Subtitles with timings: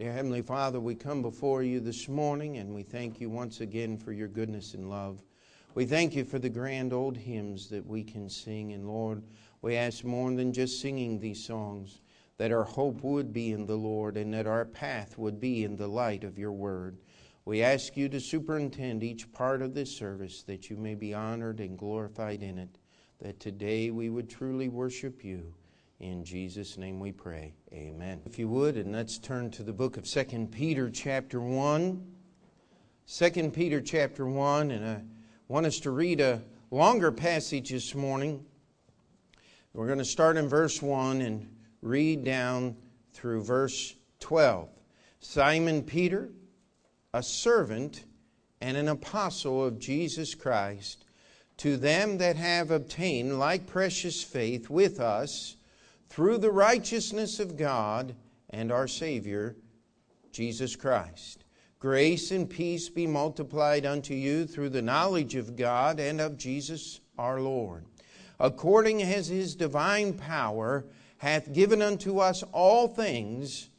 [0.00, 3.98] Dear Heavenly Father, we come before you this morning and we thank you once again
[3.98, 5.22] for your goodness and love.
[5.74, 8.72] We thank you for the grand old hymns that we can sing.
[8.72, 9.22] And Lord,
[9.60, 12.00] we ask more than just singing these songs,
[12.38, 15.76] that our hope would be in the Lord and that our path would be in
[15.76, 16.96] the light of your word.
[17.44, 21.60] We ask you to superintend each part of this service that you may be honored
[21.60, 22.78] and glorified in it,
[23.20, 25.52] that today we would truly worship you.
[26.00, 27.52] In Jesus' name we pray.
[27.74, 28.22] Amen.
[28.24, 32.06] If you would, and let's turn to the book of 2 Peter, chapter 1.
[33.06, 35.02] 2 Peter, chapter 1, and I
[35.48, 36.40] want us to read a
[36.70, 38.42] longer passage this morning.
[39.74, 42.76] We're going to start in verse 1 and read down
[43.12, 44.70] through verse 12.
[45.20, 46.30] Simon Peter,
[47.12, 48.06] a servant
[48.62, 51.04] and an apostle of Jesus Christ,
[51.58, 55.56] to them that have obtained like precious faith with us
[56.10, 58.16] through the righteousness of God
[58.50, 59.56] and our Savior,
[60.32, 61.44] Jesus Christ.
[61.78, 67.00] Grace and peace be multiplied unto you through the knowledge of God and of Jesus
[67.16, 67.86] our Lord,
[68.40, 70.84] according as his divine power
[71.18, 73.70] hath given unto us all things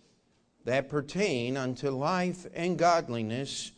[0.64, 3.74] that pertain unto life and godliness,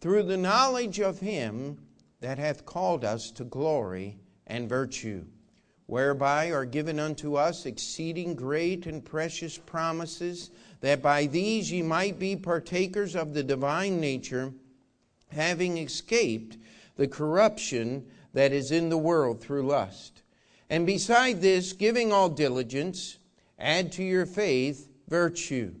[0.00, 1.76] through the knowledge of him
[2.20, 5.24] that hath called us to glory and virtue
[5.88, 10.50] whereby are given unto us exceeding great and precious promises,
[10.82, 14.52] that by these ye might be partakers of the divine nature,
[15.28, 16.58] having escaped
[16.96, 20.20] the corruption that is in the world through lust.
[20.68, 23.16] And beside this, giving all diligence,
[23.58, 25.74] add to your faith virtue,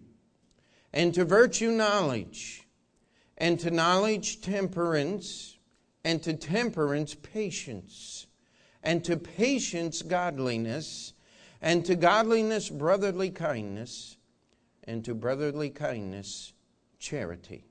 [0.90, 2.66] and to virtue knowledge,
[3.36, 5.58] and to knowledge temperance,
[6.02, 8.27] and to temperance patience
[8.82, 11.12] and to patience godliness,
[11.60, 14.16] and to godliness brotherly kindness,
[14.84, 16.52] and to brotherly kindness
[16.98, 17.64] charity.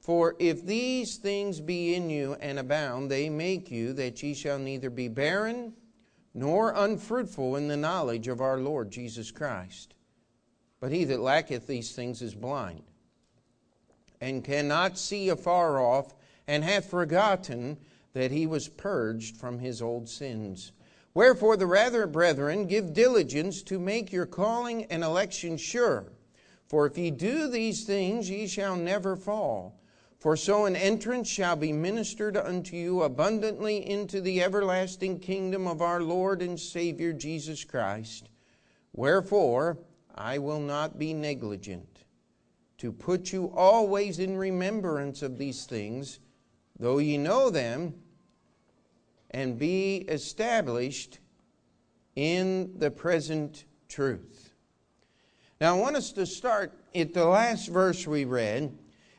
[0.00, 4.58] For if these things be in you and abound, they make you that ye shall
[4.58, 5.72] neither be barren
[6.32, 9.94] nor unfruitful in the knowledge of our Lord Jesus Christ.
[10.80, 12.82] But he that lacketh these things is blind,
[14.20, 16.14] and cannot see afar off,
[16.46, 17.78] and hath forgotten
[18.16, 20.72] that he was purged from his old sins.
[21.12, 26.06] Wherefore, the rather, brethren, give diligence to make your calling and election sure.
[26.66, 29.78] For if ye do these things, ye shall never fall.
[30.18, 35.82] For so an entrance shall be ministered unto you abundantly into the everlasting kingdom of
[35.82, 38.30] our Lord and Savior Jesus Christ.
[38.94, 39.76] Wherefore,
[40.14, 41.98] I will not be negligent
[42.78, 46.18] to put you always in remembrance of these things,
[46.78, 47.92] though ye know them
[49.36, 51.18] and be established
[52.14, 54.54] in the present truth.
[55.60, 58.78] Now, I want us to start at the last verse we read.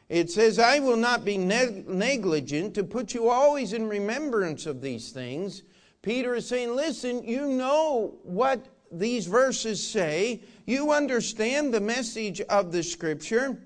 [0.10, 4.82] It says, I will not be neg- negligent to put you always in remembrance of
[4.82, 5.62] these things.
[6.02, 12.72] Peter is saying, Listen, you know what these verses say, you understand the message of
[12.72, 13.62] the Scripture,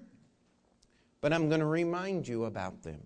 [1.22, 3.00] but I'm going to remind you about them.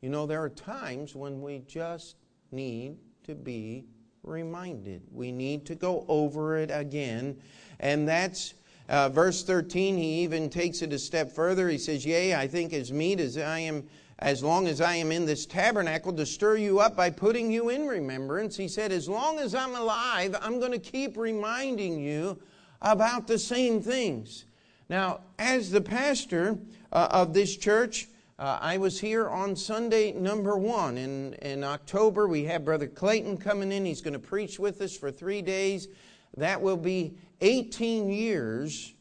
[0.00, 2.16] You know, there are times when we just
[2.50, 3.84] need to be
[4.22, 5.02] reminded.
[5.12, 7.36] We need to go over it again.
[7.80, 8.54] And that's
[8.88, 9.96] uh, verse 13.
[9.96, 11.68] He even takes it a step further.
[11.68, 13.84] He says, Yea, I think as meet as I am.
[14.18, 17.68] As long as I am in this tabernacle to stir you up by putting you
[17.68, 22.38] in remembrance, he said, As long as I'm alive, I'm going to keep reminding you
[22.80, 24.46] about the same things.
[24.88, 26.58] Now, as the pastor
[26.92, 30.98] uh, of this church, uh, I was here on Sunday number one.
[30.98, 33.86] In, in October, we have Brother Clayton coming in.
[33.86, 35.88] He's going to preach with us for three days.
[36.36, 38.92] That will be 18 years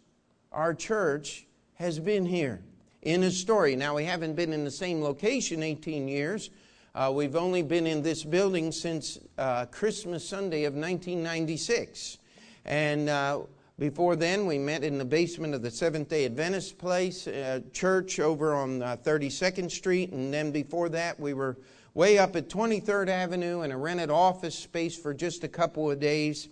[0.54, 2.62] our church has been here
[3.02, 3.76] in Astoria.
[3.76, 6.50] Now, we haven't been in the same location 18 years.
[6.94, 12.20] Uh, we've only been in this building since uh, Christmas Sunday of 1996.
[12.64, 13.42] And uh,
[13.78, 18.22] before then, we met in the basement of the Seventh day Adventist place, uh, church
[18.22, 20.14] over on uh, 32nd Street.
[20.14, 21.58] And then before that, we were
[21.94, 26.00] way up at 23rd Avenue in a rented office space for just a couple of
[26.00, 26.48] days.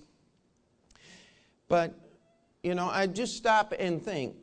[1.69, 1.97] But,
[2.61, 4.35] you know, I just stop and think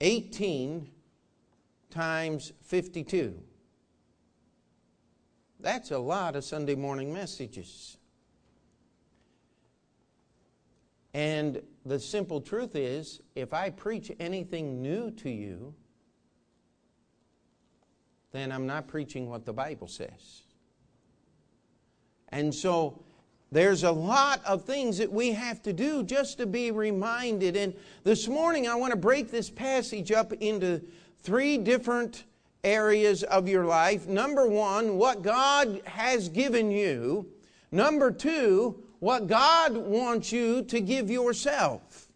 [0.00, 0.88] 18
[1.90, 3.38] times 52.
[5.60, 7.97] That's a lot of Sunday morning messages.
[11.18, 15.74] And the simple truth is if I preach anything new to you,
[18.30, 20.44] then I'm not preaching what the Bible says.
[22.28, 23.02] And so
[23.50, 27.56] there's a lot of things that we have to do just to be reminded.
[27.56, 27.74] And
[28.04, 30.80] this morning, I want to break this passage up into
[31.24, 32.26] three different
[32.62, 34.06] areas of your life.
[34.06, 37.26] Number one, what God has given you.
[37.72, 42.08] Number two, what God wants you to give yourself.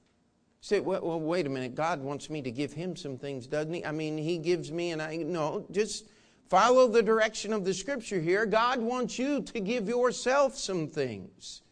[0.60, 1.74] Say, well, well, wait a minute.
[1.74, 3.84] God wants me to give Him some things, doesn't He?
[3.84, 5.66] I mean, He gives me, and I no.
[5.70, 6.06] Just
[6.52, 8.44] Follow the direction of the scripture here.
[8.44, 11.62] God wants you to give yourself some things.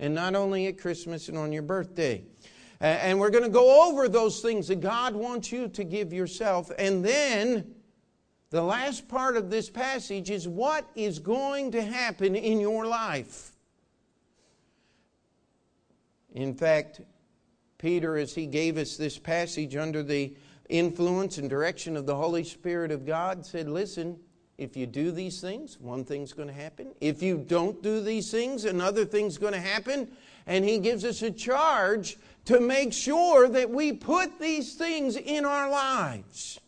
[0.00, 2.24] And not only at Christmas and on your birthday.
[2.80, 6.70] And we're going to go over those things that God wants you to give yourself.
[6.78, 7.74] And then
[8.48, 13.51] the last part of this passage is what is going to happen in your life.
[16.34, 17.00] In fact,
[17.78, 20.34] Peter, as he gave us this passage under the
[20.68, 24.18] influence and direction of the Holy Spirit of God said, Listen,
[24.58, 26.92] if you do these things, one thing's going to happen.
[27.00, 30.10] If you don't do these things, another thing's going to happen.
[30.46, 35.44] And He gives us a charge to make sure that we put these things in
[35.44, 36.60] our lives.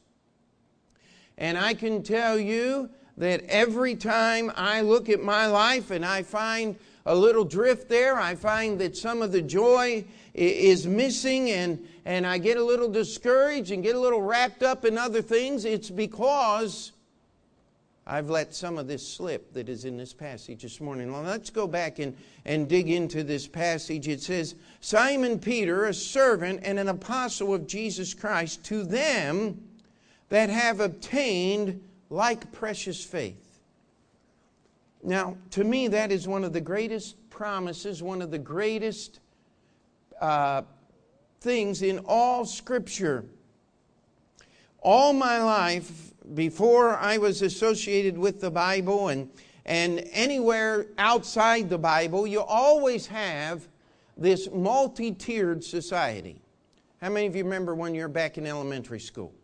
[1.37, 6.23] And I can tell you that every time I look at my life and I
[6.23, 11.87] find a little drift there, I find that some of the joy is missing and,
[12.05, 15.65] and I get a little discouraged and get a little wrapped up in other things,
[15.65, 16.93] it's because
[18.07, 21.11] I've let some of this slip that is in this passage this morning.
[21.11, 22.15] Well, let's go back and,
[22.45, 24.09] and dig into this passage.
[24.09, 29.63] It says, Simon Peter, a servant and an apostle of Jesus Christ, to them
[30.29, 33.44] that have obtained like precious faith.
[35.05, 39.21] Now, to me, that is one of the greatest promises, one of the greatest
[40.19, 40.63] uh,
[41.43, 43.27] things in all Scripture.
[44.81, 49.29] All my life, before I was associated with the Bible and,
[49.67, 53.69] and anywhere outside the Bible, you always have
[54.17, 56.41] this multi tiered society.
[57.03, 59.35] How many of you remember when you were back in elementary school?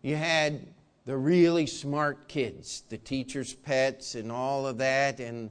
[0.00, 0.66] You had
[1.06, 5.50] the really smart kids, the teacher's pets, and all of that, and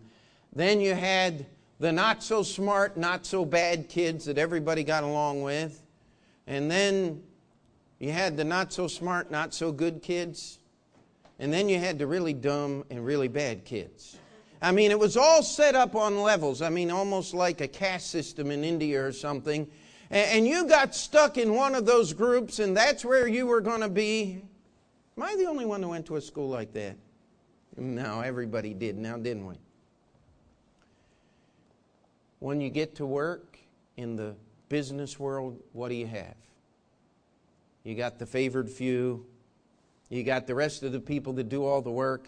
[0.56, 1.46] then you had
[1.80, 5.82] the not so smart, not so bad kids that everybody got along with.
[6.48, 7.22] And then
[8.00, 10.60] you had the not so smart, not so good kids.
[11.40, 14.18] And then you had the really dumb and really bad kids.
[14.62, 16.62] I mean, it was all set up on levels.
[16.62, 19.68] I mean, almost like a caste system in India or something.
[20.10, 23.82] And you got stuck in one of those groups, and that's where you were going
[23.82, 24.44] to be.
[25.16, 26.96] Am I the only one who went to a school like that?
[27.78, 29.56] No, everybody did now, didn't we?
[32.40, 33.58] When you get to work
[33.98, 34.36] in the
[34.70, 36.36] business world, what do you have?
[37.84, 39.26] You got the favored few,
[40.10, 42.28] you got the rest of the people that do all the work,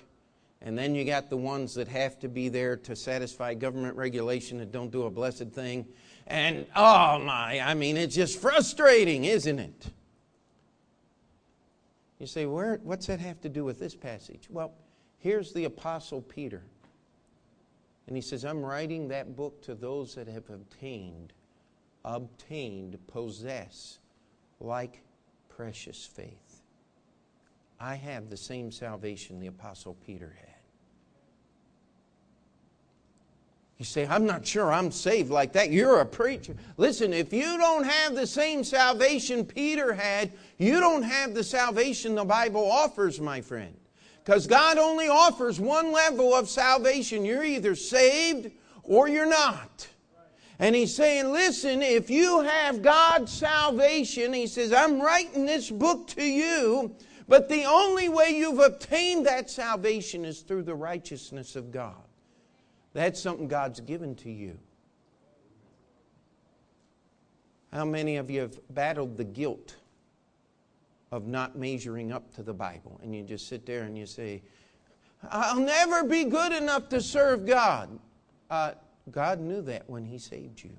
[0.62, 4.58] and then you got the ones that have to be there to satisfy government regulation
[4.60, 5.86] that don't do a blessed thing.
[6.28, 9.88] And oh my, I mean, it's just frustrating, isn't it?
[12.20, 14.48] You say, Where, what's that have to do with this passage?
[14.50, 14.74] Well,
[15.20, 16.64] here's the Apostle Peter.
[18.08, 21.34] And he says, I'm writing that book to those that have obtained,
[22.04, 24.00] obtained, possess,
[24.60, 25.02] like
[25.50, 26.62] precious faith.
[27.80, 30.55] I have the same salvation the Apostle Peter had.
[33.78, 35.70] You say, I'm not sure I'm saved like that.
[35.70, 36.56] You're a preacher.
[36.78, 42.16] Listen, if you don't have the same salvation Peter had, you don't have the salvation
[42.16, 43.76] the Bible offers, my friend.
[44.24, 47.26] Because God only offers one level of salvation.
[47.26, 48.52] You're either saved
[48.84, 49.88] or you're not.
[50.58, 56.08] And he's saying, listen, if you have God's salvation, he says, I'm writing this book
[56.10, 56.96] to you,
[57.28, 62.05] but the only way you've obtained that salvation is through the righteousness of God.
[62.96, 64.58] That's something God's given to you.
[67.72, 69.76] How many of you have battled the guilt
[71.16, 73.00] of not measuring up to the Bible.
[73.02, 74.42] And you just sit there and you say,
[75.30, 77.98] I'll never be good enough to serve God.
[78.50, 78.72] Uh,
[79.12, 80.72] God knew that when He saved you.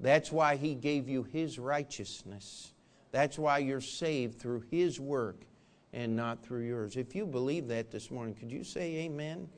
[0.00, 2.72] That's why He gave you His righteousness.
[3.12, 5.44] That's why you're saved through His work
[5.92, 6.96] and not through yours.
[6.96, 9.48] If you believe that this morning, could you say amen?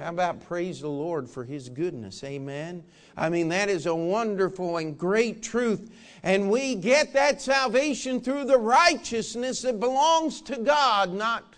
[0.00, 2.24] How about praise the Lord for His goodness?
[2.24, 2.82] Amen.
[3.18, 5.92] I mean, that is a wonderful and great truth.
[6.22, 11.54] And we get that salvation through the righteousness that belongs to God, not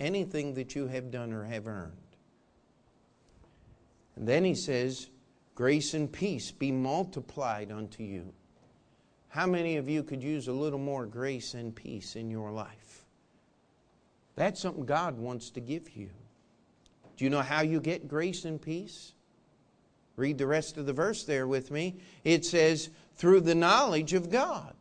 [0.00, 1.92] anything that you have done or have earned.
[4.16, 5.08] And then He says,
[5.54, 8.32] Grace and peace be multiplied unto you.
[9.28, 13.04] How many of you could use a little more grace and peace in your life?
[14.34, 16.10] That's something God wants to give you.
[17.18, 19.12] Do you know how you get grace and peace?
[20.14, 21.96] Read the rest of the verse there with me.
[22.22, 24.74] It says, through the knowledge of God.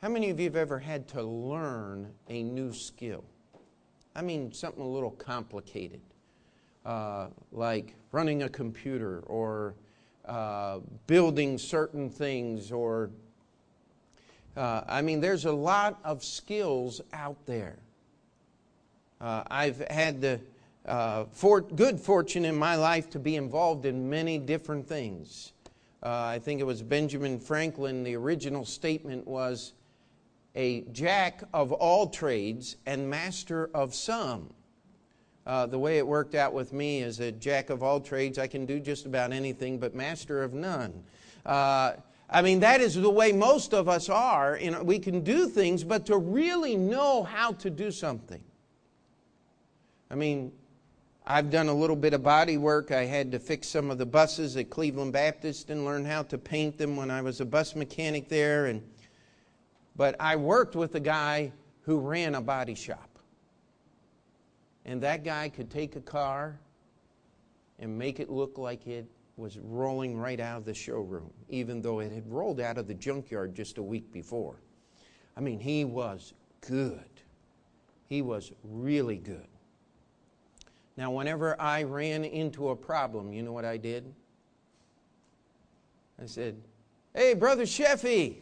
[0.00, 3.24] How many of you have ever had to learn a new skill?
[4.16, 6.00] I mean, something a little complicated,
[6.86, 9.74] uh, like running a computer or
[10.24, 13.10] uh, building certain things, or
[14.56, 17.76] uh, I mean, there's a lot of skills out there.
[19.24, 20.38] Uh, I've had the
[20.84, 25.54] uh, for, good fortune in my life to be involved in many different things.
[26.02, 29.72] Uh, I think it was Benjamin Franklin, the original statement was
[30.54, 34.52] a jack of all trades and master of some.
[35.46, 38.38] Uh, the way it worked out with me is a jack of all trades.
[38.38, 41.02] I can do just about anything, but master of none.
[41.46, 41.94] Uh,
[42.28, 44.58] I mean, that is the way most of us are.
[44.60, 48.44] You know, we can do things, but to really know how to do something.
[50.10, 50.52] I mean,
[51.26, 52.92] I've done a little bit of body work.
[52.92, 56.36] I had to fix some of the buses at Cleveland Baptist and learn how to
[56.36, 58.66] paint them when I was a bus mechanic there.
[58.66, 58.82] And,
[59.96, 63.18] but I worked with a guy who ran a body shop.
[64.84, 66.58] And that guy could take a car
[67.78, 69.06] and make it look like it
[69.36, 72.94] was rolling right out of the showroom, even though it had rolled out of the
[72.94, 74.56] junkyard just a week before.
[75.36, 77.02] I mean, he was good.
[78.06, 79.48] He was really good.
[80.96, 84.04] Now, whenever I ran into a problem, you know what I did?
[86.22, 86.56] I said,
[87.14, 88.36] Hey, Brother Sheffy,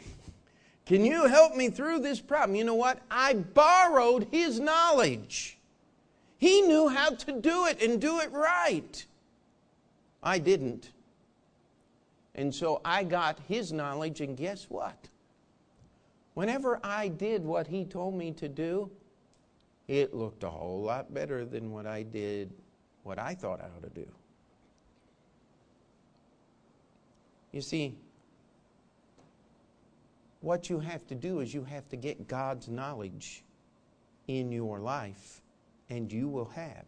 [0.85, 2.57] can you help me through this problem?
[2.57, 3.01] You know what?
[3.11, 5.59] I borrowed his knowledge.
[6.39, 9.07] He knew how to do it and do it right.
[10.23, 10.91] I didn't.
[12.35, 15.09] And so I got his knowledge, and guess what?
[16.35, 18.91] Whenever I did what he told me to do,
[19.93, 22.51] it looked a whole lot better than what I did,
[23.03, 24.11] what I thought I ought to do.
[27.53, 27.95] You see,
[30.41, 33.45] what you have to do is you have to get God's knowledge
[34.29, 35.43] in your life
[35.91, 36.87] and you will have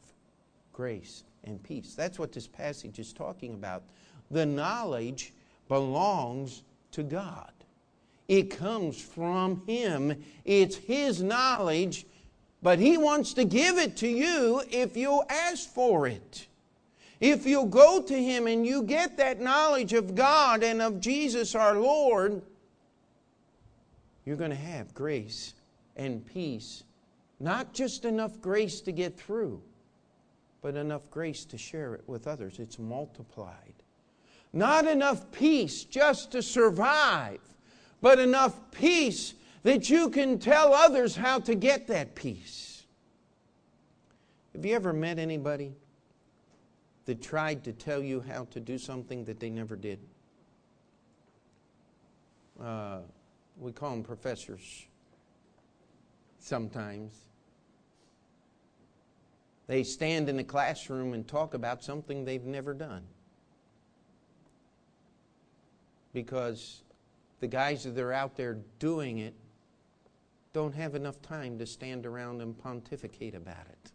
[0.73, 1.93] grace and peace.
[1.95, 3.83] That's what this passage is talking about.
[4.31, 5.35] The knowledge
[5.69, 7.53] belongs to God,
[8.29, 10.25] it comes from Him.
[10.47, 12.07] It's His knowledge,
[12.65, 16.49] but He wants to give it to you if you'll ask for it.
[17.21, 21.55] If you'll go to Him and you get that knowledge of God and of Jesus
[21.55, 22.43] our Lord,
[24.25, 25.55] you're going to have grace
[25.95, 26.83] and peace
[27.41, 29.61] not just enough grace to get through,
[30.63, 32.59] but enough grace to share it with others.
[32.59, 33.75] It's multiplied.
[34.55, 37.41] Not enough peace just to survive,
[38.01, 42.85] but enough peace that you can tell others how to get that peace.
[44.55, 45.75] Have you ever met anybody
[47.07, 49.99] that tried to tell you how to do something that they never did?
[52.63, 52.99] Uh,
[53.59, 54.87] we call them professors
[56.39, 57.13] sometimes.
[59.67, 63.03] They stand in the classroom and talk about something they've never done.
[66.13, 66.83] Because
[67.41, 69.35] the guys that are out there doing it
[70.55, 73.93] don't have enough time to stand around and pontificate about it.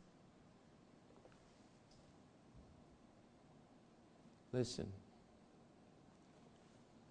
[4.53, 4.87] Listen,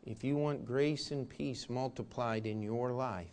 [0.07, 3.26] if you want grace and peace multiplied in your life,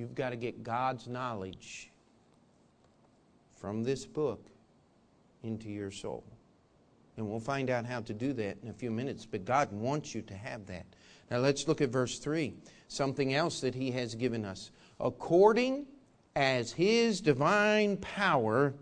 [0.00, 1.90] You've got to get God's knowledge
[3.54, 4.46] from this book
[5.42, 6.24] into your soul.
[7.18, 10.14] And we'll find out how to do that in a few minutes, but God wants
[10.14, 10.86] you to have that.
[11.30, 12.54] Now let's look at verse 3.
[12.88, 14.70] Something else that He has given us.
[14.98, 15.86] According
[16.34, 18.74] as His divine power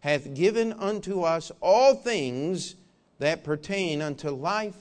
[0.00, 2.76] hath given unto us all things
[3.18, 4.76] that pertain unto life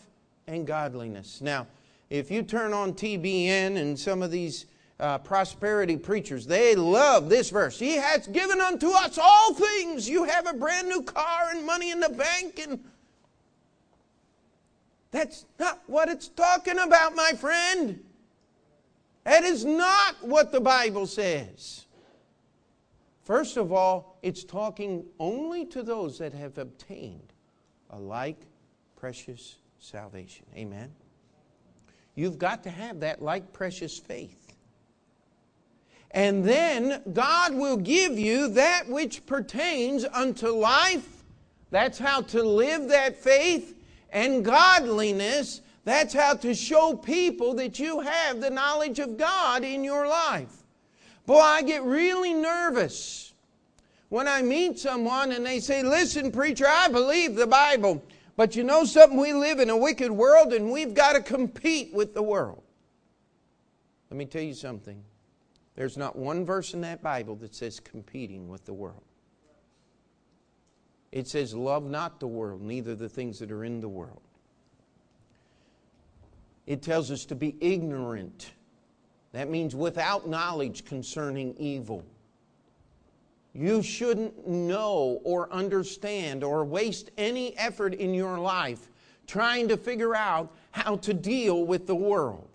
[0.48, 1.40] and godliness.
[1.40, 1.68] Now,
[2.10, 4.66] if you turn on TBN and some of these
[5.00, 7.80] uh, prosperity preachers, they love this verse.
[7.80, 10.10] He has given unto us all things.
[10.10, 12.84] You have a brand new car and money in the bank, and
[15.14, 18.04] that's not what it's talking about, my friend.
[19.26, 21.86] That is not what the Bible says.
[23.24, 27.32] First of all, it's talking only to those that have obtained
[27.92, 28.42] a like
[28.96, 30.48] precious salvation.
[30.58, 30.92] Amen.
[32.16, 34.56] You've got to have that like precious faith.
[36.10, 41.24] And then God will give you that which pertains unto life.
[41.70, 43.73] That's how to live that faith.
[44.14, 45.60] And godliness.
[45.84, 50.64] That's how to show people that you have the knowledge of God in your life.
[51.26, 53.34] Boy, I get really nervous
[54.10, 58.04] when I meet someone and they say, Listen, preacher, I believe the Bible,
[58.38, 59.18] but you know something?
[59.18, 62.62] We live in a wicked world and we've got to compete with the world.
[64.10, 65.04] Let me tell you something.
[65.76, 69.02] There's not one verse in that Bible that says competing with the world.
[71.14, 74.22] It says, Love not the world, neither the things that are in the world.
[76.66, 78.54] It tells us to be ignorant.
[79.32, 82.04] That means without knowledge concerning evil.
[83.54, 88.90] You shouldn't know or understand or waste any effort in your life
[89.28, 92.50] trying to figure out how to deal with the world.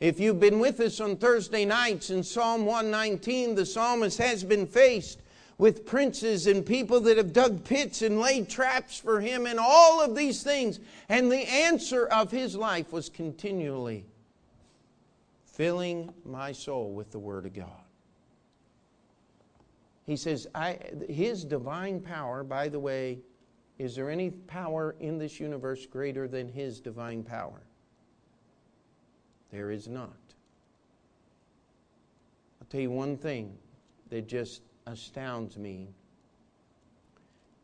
[0.00, 4.66] If you've been with us on Thursday nights in Psalm 119, the psalmist has been
[4.66, 5.20] faced
[5.58, 10.02] with princes and people that have dug pits and laid traps for him and all
[10.02, 10.80] of these things.
[11.08, 14.04] And the answer of his life was continually
[15.56, 17.70] filling my soul with the Word of God.
[20.04, 23.20] He says, I, His divine power, by the way,
[23.78, 27.62] is there any power in this universe greater than His divine power?
[29.50, 30.12] There is not.
[32.60, 33.56] I'll tell you one thing
[34.10, 35.88] that just astounds me,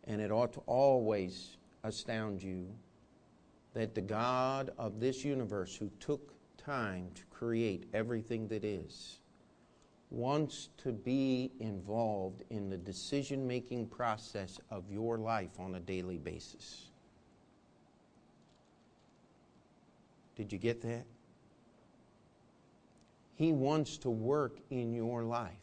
[0.05, 2.67] and it ought to always astound you
[3.75, 9.19] that the God of this universe who took time to create everything that is
[10.11, 16.19] wants to be involved in the decision making process of your life on a daily
[16.19, 16.91] basis.
[20.37, 21.05] Did you get that?
[23.37, 25.62] He wants to work in your life.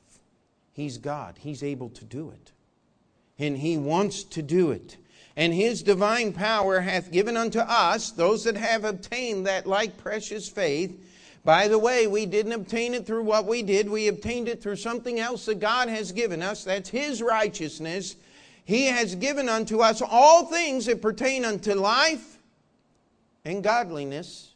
[0.79, 2.53] He's God, He's able to do it.
[3.37, 4.95] And He wants to do it.
[5.35, 10.47] And His divine power hath given unto us, those that have obtained that like precious
[10.47, 10.97] faith.
[11.43, 14.77] By the way, we didn't obtain it through what we did, we obtained it through
[14.77, 16.63] something else that God has given us.
[16.63, 18.15] That's His righteousness.
[18.63, 22.37] He has given unto us all things that pertain unto life
[23.43, 24.53] and godliness.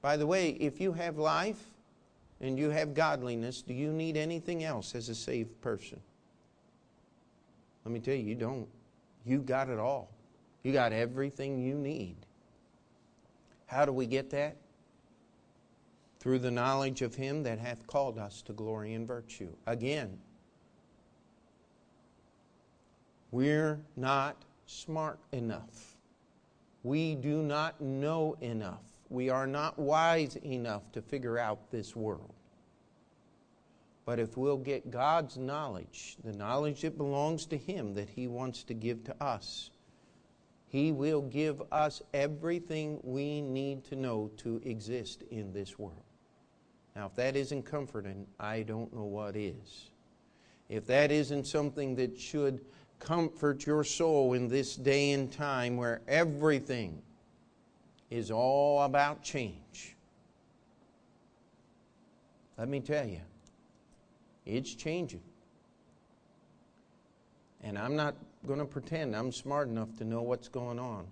[0.00, 1.62] By the way, if you have life,
[2.40, 6.00] and you have godliness, do you need anything else as a saved person?
[7.84, 8.68] Let me tell you, you don't.
[9.24, 10.10] You got it all.
[10.62, 12.16] You got everything you need.
[13.66, 14.56] How do we get that?
[16.18, 19.50] Through the knowledge of Him that hath called us to glory and virtue.
[19.66, 20.18] Again,
[23.30, 25.96] we're not smart enough.
[26.82, 28.93] We do not know enough.
[29.14, 32.34] We are not wise enough to figure out this world.
[34.04, 38.64] But if we'll get God's knowledge, the knowledge that belongs to Him that He wants
[38.64, 39.70] to give to us,
[40.66, 46.02] He will give us everything we need to know to exist in this world.
[46.96, 49.90] Now, if that isn't comforting, I don't know what is.
[50.68, 52.64] If that isn't something that should
[52.98, 57.00] comfort your soul in this day and time where everything
[58.14, 59.96] is all about change.
[62.56, 63.20] Let me tell you,
[64.46, 65.22] it's changing.
[67.64, 68.14] And I'm not
[68.46, 71.06] going to pretend I'm smart enough to know what's going on.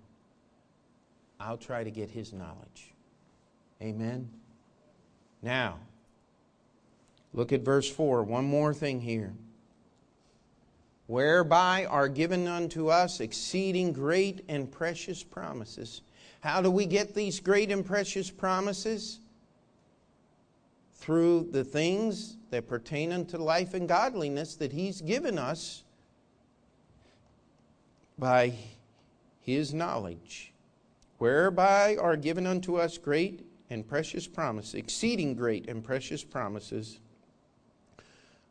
[1.41, 2.93] I'll try to get his knowledge.
[3.81, 4.29] Amen.
[5.41, 5.79] Now,
[7.33, 8.23] look at verse 4.
[8.23, 9.33] One more thing here.
[11.07, 16.01] Whereby are given unto us exceeding great and precious promises
[16.43, 19.19] how do we get these great and precious promises?
[20.91, 25.83] Through the things that pertain unto life and godliness that He's given us
[28.19, 28.55] by
[29.39, 30.51] His knowledge,
[31.17, 36.99] whereby are given unto us great and precious promises, exceeding great and precious promises.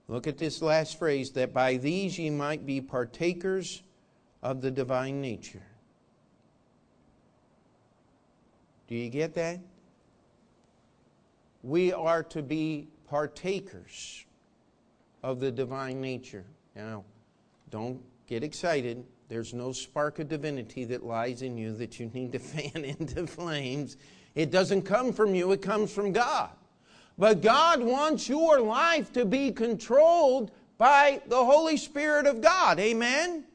[0.08, 3.82] Look at this last phrase that by these ye might be partakers
[4.42, 5.66] of the divine nature.
[8.92, 9.58] Do you get that?
[11.62, 14.26] We are to be partakers
[15.22, 16.44] of the divine nature.
[16.76, 17.04] Now,
[17.70, 19.02] don't get excited.
[19.30, 23.26] There's no spark of divinity that lies in you that you need to fan into
[23.26, 23.96] flames.
[24.34, 26.50] It doesn't come from you, it comes from God.
[27.16, 32.78] But God wants your life to be controlled by the Holy Spirit of God.
[32.78, 33.46] Amen?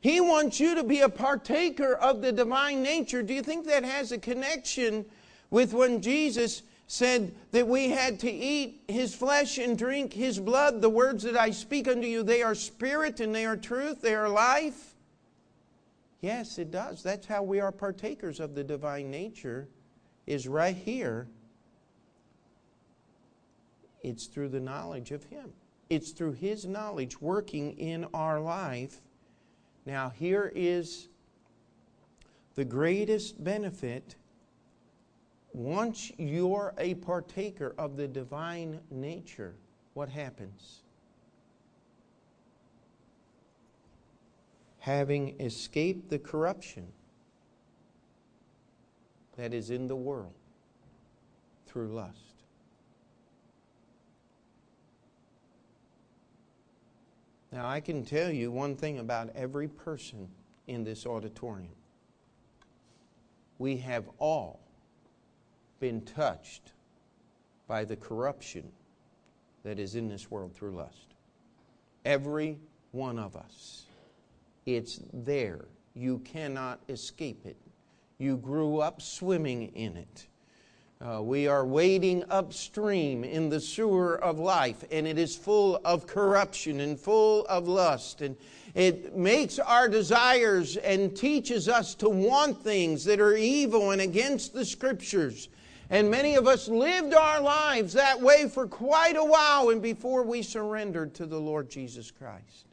[0.00, 3.22] He wants you to be a partaker of the divine nature.
[3.22, 5.04] Do you think that has a connection
[5.50, 10.80] with when Jesus said that we had to eat his flesh and drink his blood?
[10.80, 14.14] The words that I speak unto you, they are spirit and they are truth, they
[14.14, 14.94] are life.
[16.20, 17.02] Yes, it does.
[17.02, 19.68] That's how we are partakers of the divine nature,
[20.26, 21.28] is right here.
[24.02, 25.52] It's through the knowledge of him.
[25.90, 29.00] it's through His knowledge working in our life.
[29.88, 31.08] Now, here is
[32.56, 34.16] the greatest benefit
[35.54, 39.54] once you're a partaker of the divine nature,
[39.94, 40.82] what happens?
[44.80, 46.88] Having escaped the corruption
[49.38, 50.34] that is in the world
[51.66, 52.27] through lust.
[57.50, 60.28] Now, I can tell you one thing about every person
[60.66, 61.72] in this auditorium.
[63.58, 64.60] We have all
[65.80, 66.72] been touched
[67.66, 68.70] by the corruption
[69.64, 71.14] that is in this world through lust.
[72.04, 72.58] Every
[72.92, 73.86] one of us.
[74.66, 75.64] It's there.
[75.94, 77.56] You cannot escape it.
[78.18, 80.26] You grew up swimming in it.
[81.00, 86.08] Uh, we are wading upstream in the sewer of life, and it is full of
[86.08, 88.20] corruption and full of lust.
[88.20, 88.36] And
[88.74, 94.54] it makes our desires and teaches us to want things that are evil and against
[94.54, 95.48] the scriptures.
[95.88, 100.24] And many of us lived our lives that way for quite a while and before
[100.24, 102.66] we surrendered to the Lord Jesus Christ.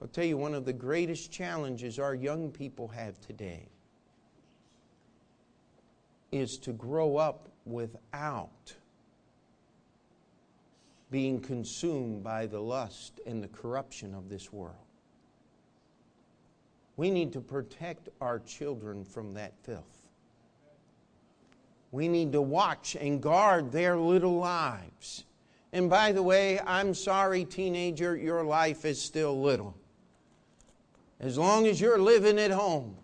[0.00, 3.68] I'll tell you, one of the greatest challenges our young people have today
[6.32, 8.74] is to grow up without
[11.10, 14.74] being consumed by the lust and the corruption of this world.
[16.96, 19.84] We need to protect our children from that filth.
[21.92, 25.24] We need to watch and guard their little lives.
[25.72, 29.76] And by the way, I'm sorry, teenager, your life is still little.
[31.20, 32.96] As long as you're living at home,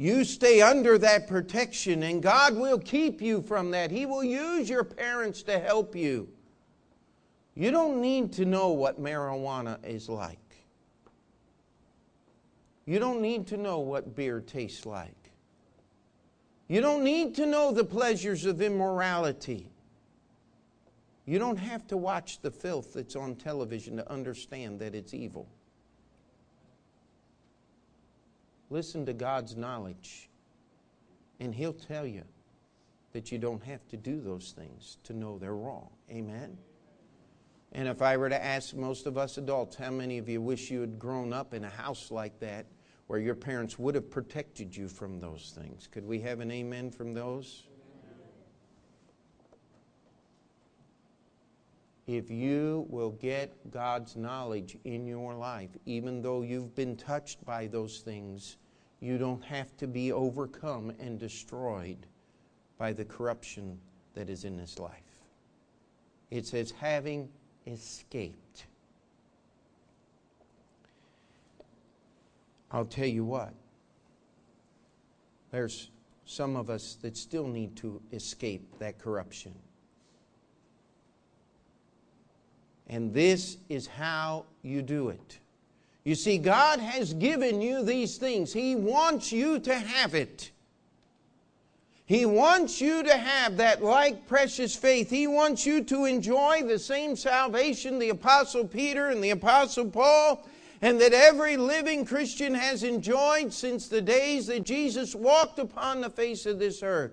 [0.00, 3.90] you stay under that protection, and God will keep you from that.
[3.90, 6.26] He will use your parents to help you.
[7.54, 10.38] You don't need to know what marijuana is like.
[12.86, 15.32] You don't need to know what beer tastes like.
[16.66, 19.68] You don't need to know the pleasures of immorality.
[21.26, 25.46] You don't have to watch the filth that's on television to understand that it's evil.
[28.70, 30.30] Listen to God's knowledge,
[31.40, 32.22] and He'll tell you
[33.12, 35.90] that you don't have to do those things to know they're wrong.
[36.10, 36.56] Amen?
[37.72, 40.70] And if I were to ask most of us adults, how many of you wish
[40.70, 42.66] you had grown up in a house like that
[43.06, 45.88] where your parents would have protected you from those things?
[45.90, 47.64] Could we have an amen from those?
[52.16, 57.68] If you will get God's knowledge in your life, even though you've been touched by
[57.68, 58.56] those things,
[58.98, 62.06] you don't have to be overcome and destroyed
[62.78, 63.78] by the corruption
[64.14, 64.92] that is in this life.
[66.32, 67.28] It says, having
[67.64, 68.66] escaped.
[72.72, 73.54] I'll tell you what,
[75.52, 75.90] there's
[76.24, 79.54] some of us that still need to escape that corruption.
[82.90, 85.38] And this is how you do it.
[86.02, 88.52] You see, God has given you these things.
[88.52, 90.50] He wants you to have it.
[92.04, 95.08] He wants you to have that like precious faith.
[95.08, 100.44] He wants you to enjoy the same salvation the Apostle Peter and the Apostle Paul
[100.82, 106.10] and that every living Christian has enjoyed since the days that Jesus walked upon the
[106.10, 107.12] face of this earth.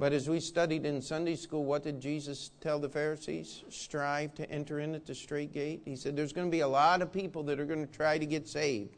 [0.00, 3.64] But as we studied in Sunday school, what did Jesus tell the Pharisees?
[3.68, 5.82] Strive to enter in at the strait gate.
[5.84, 8.16] He said there's going to be a lot of people that are going to try
[8.16, 8.96] to get saved,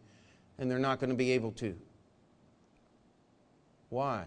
[0.59, 1.77] and they're not going to be able to.
[3.89, 4.27] Why?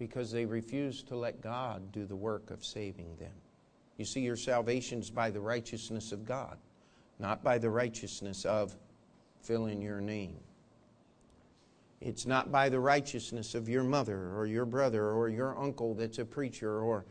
[0.00, 3.30] Because they refuse to let God do the work of saving them.
[3.98, 6.58] You see, your salvation is by the righteousness of God,
[7.20, 8.74] not by the righteousness of
[9.42, 10.40] fill in your name.
[12.00, 16.18] It's not by the righteousness of your mother or your brother or your uncle that's
[16.18, 17.04] a preacher or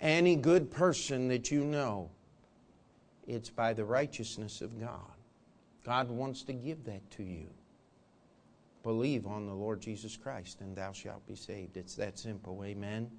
[0.00, 2.10] any good person that you know.
[3.26, 5.12] It's by the righteousness of God.
[5.84, 7.46] God wants to give that to you.
[8.82, 11.76] Believe on the Lord Jesus Christ and thou shalt be saved.
[11.76, 12.64] It's that simple.
[12.64, 13.10] Amen.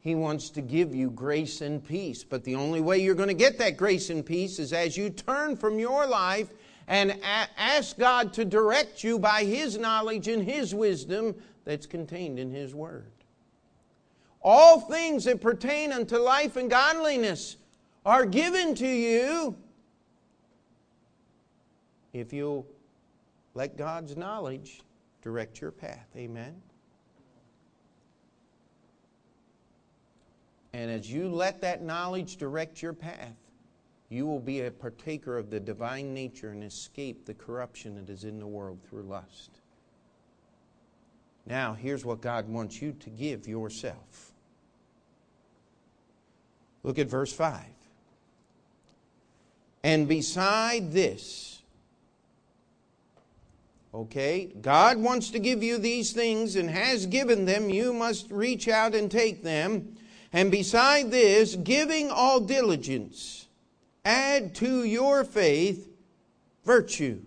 [0.00, 2.24] He wants to give you grace and peace.
[2.24, 5.10] But the only way you're going to get that grace and peace is as you
[5.10, 6.50] turn from your life
[6.88, 7.18] and
[7.56, 12.74] ask God to direct you by His knowledge and His wisdom that's contained in His
[12.74, 13.10] Word.
[14.42, 17.56] All things that pertain unto life and godliness
[18.04, 19.56] are given to you
[22.12, 22.66] if you'll
[23.54, 24.82] let God's knowledge
[25.22, 26.08] direct your path.
[26.16, 26.60] Amen.
[30.72, 33.36] And as you let that knowledge direct your path,
[34.12, 38.24] you will be a partaker of the divine nature and escape the corruption that is
[38.24, 39.50] in the world through lust.
[41.46, 44.32] Now, here's what God wants you to give yourself.
[46.82, 47.64] Look at verse 5.
[49.82, 51.62] And beside this,
[53.94, 57.70] okay, God wants to give you these things and has given them.
[57.70, 59.96] You must reach out and take them.
[60.32, 63.41] And beside this, giving all diligence,
[64.04, 65.88] add to your faith
[66.64, 67.20] virtue.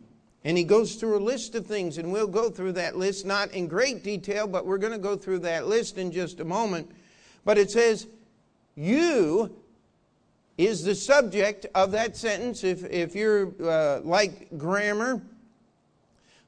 [0.44, 3.52] And he goes through a list of things, and we'll go through that list, not
[3.52, 6.92] in great detail, but we're going to go through that list in just a moment.
[7.44, 8.08] But it says,
[8.76, 9.56] You
[10.58, 12.64] is the subject of that sentence.
[12.64, 15.22] If, if you're uh, like grammar,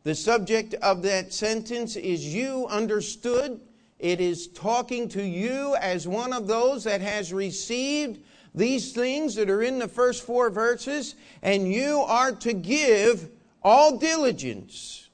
[0.04, 3.60] the subject of that sentence is you understood.
[4.00, 8.24] It is talking to you as one of those that has received
[8.58, 13.30] these things that are in the first four verses, and you are to give
[13.63, 15.10] all diligence.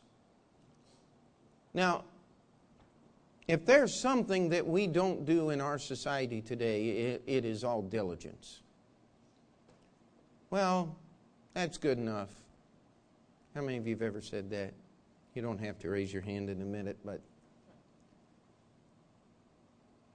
[1.73, 2.03] Now,
[3.47, 7.81] if there's something that we don't do in our society today, it, it is all
[7.81, 8.61] diligence.
[10.49, 10.95] Well,
[11.53, 12.29] that's good enough.
[13.53, 14.73] How many of you have ever said that?
[15.33, 17.19] You don't have to raise your hand in a minute, but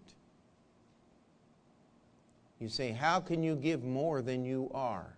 [2.60, 5.14] You say, How can you give more than you are?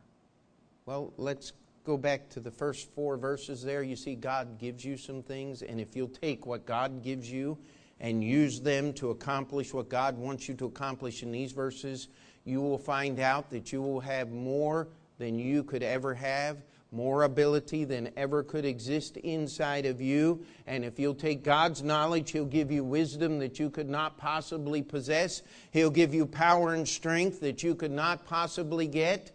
[0.87, 1.53] Well, let's
[1.85, 3.83] go back to the first four verses there.
[3.83, 7.59] You see, God gives you some things, and if you'll take what God gives you
[8.01, 12.09] and use them to accomplish what God wants you to accomplish in these verses,
[12.45, 14.89] you will find out that you will have more
[15.19, 16.63] than you could ever have
[16.93, 20.45] more ability than ever could exist inside of you.
[20.67, 24.83] And if you'll take God's knowledge, He'll give you wisdom that you could not possibly
[24.83, 25.43] possess.
[25.71, 29.31] He'll give you power and strength that you could not possibly get.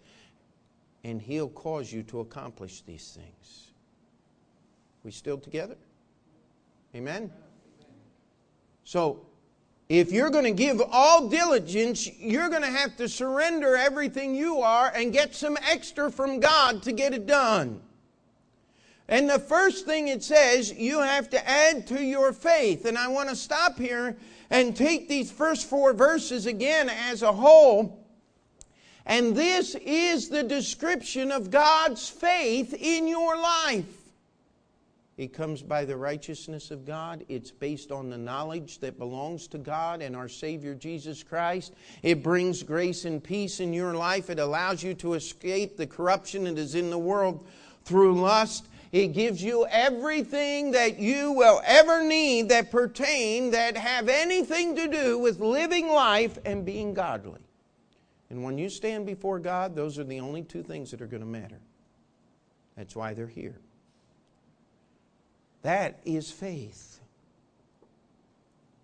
[1.06, 3.68] And He'll cause you to accomplish these things.
[5.04, 5.76] We still together?
[6.96, 7.32] Amen?
[8.86, 9.24] So,
[9.88, 14.62] if you're going to give all diligence, you're going to have to surrender everything you
[14.62, 17.82] are and get some extra from God to get it done.
[19.08, 22.86] And the first thing it says, you have to add to your faith.
[22.86, 24.18] And I want to stop here
[24.50, 28.05] and take these first four verses again as a whole.
[29.06, 33.86] And this is the description of God's faith in your life.
[35.18, 37.24] It comes by the righteousness of God.
[37.30, 41.74] It's based on the knowledge that belongs to God and our Savior Jesus Christ.
[42.04, 44.30] It brings grace and peace in your life.
[44.30, 47.48] It allows you to escape the corruption that is in the world
[47.86, 48.68] through lust.
[48.92, 54.88] It gives you everything that you will ever need that pertain, that have anything to
[54.90, 57.40] do with living life and being godly.
[58.30, 61.22] And when you stand before God, those are the only two things that are going
[61.22, 61.60] to matter.
[62.76, 63.58] That's why they're here.
[65.62, 67.00] That is faith.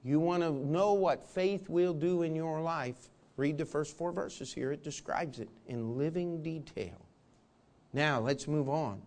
[0.03, 3.09] You want to know what faith will do in your life?
[3.37, 4.71] Read the first four verses here.
[4.71, 7.05] It describes it in living detail.
[7.93, 9.01] Now, let's move on.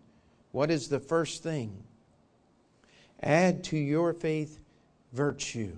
[0.52, 1.82] What is the first thing?
[3.22, 4.60] Add to your faith
[5.12, 5.76] virtue.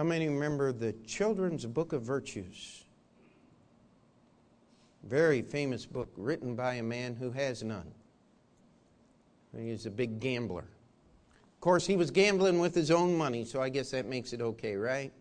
[0.00, 2.84] How many remember the Children's Book of Virtues?
[5.04, 7.92] Very famous book written by a man who has none.
[9.54, 10.64] He's a big gambler.
[10.64, 14.40] Of course, he was gambling with his own money, so I guess that makes it
[14.40, 15.12] okay, right?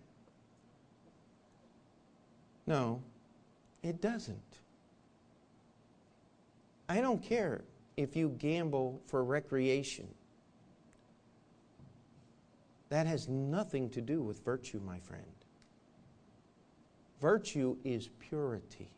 [2.66, 3.04] No,
[3.84, 4.40] it doesn't.
[6.88, 7.66] I don't care
[7.98, 10.08] if you gamble for recreation.
[12.90, 15.24] That has nothing to do with virtue, my friend.
[17.22, 18.90] Virtue is purity.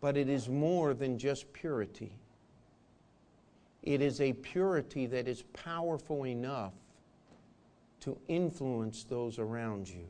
[0.00, 2.12] But it is more than just purity.
[3.82, 6.74] It is a purity that is powerful enough
[8.00, 10.06] to influence those around you.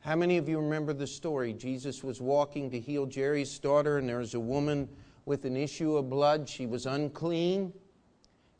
[0.00, 1.54] How many of you remember the story?
[1.54, 4.88] Jesus was walking to heal Jairus' daughter, and there was a woman
[5.24, 6.46] with an issue of blood.
[6.46, 7.72] She was unclean.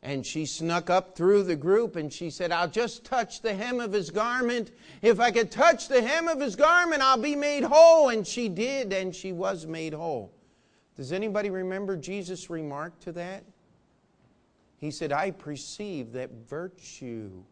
[0.05, 3.79] And she snuck up through the group and she said, I'll just touch the hem
[3.79, 4.69] of his garment.
[5.01, 8.09] If I could touch the hem of his garment, I'll be made whole.
[8.09, 10.31] And she did, and she was made whole.
[10.95, 13.45] Does anybody remember Jesus' remark to that?
[14.77, 17.43] He said, I perceive that virtue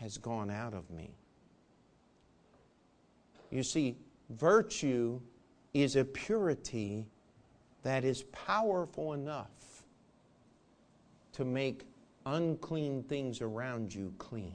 [0.00, 1.14] has gone out of me.
[3.52, 3.94] You see,
[4.30, 5.20] virtue
[5.72, 7.06] is a purity
[7.84, 9.75] that is powerful enough
[11.36, 11.86] to make
[12.24, 14.54] unclean things around you clean.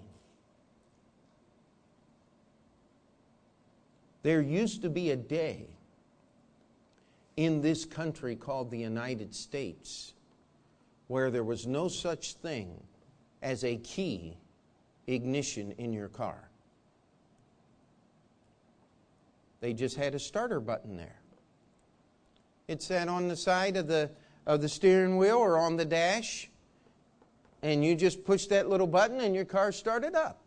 [4.23, 5.67] There used to be a day
[7.37, 10.13] in this country called the United States
[11.07, 12.81] where there was no such thing
[13.41, 14.37] as a key
[15.07, 16.49] ignition in your car.
[19.59, 21.19] They just had a starter button there.
[22.67, 24.09] It sat on the side of the,
[24.45, 26.50] of the steering wheel or on the dash,
[27.63, 30.39] and you just push that little button and your car started up.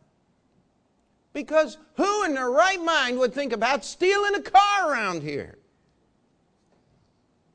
[1.33, 5.59] Because who in their right mind would think about stealing a car around here?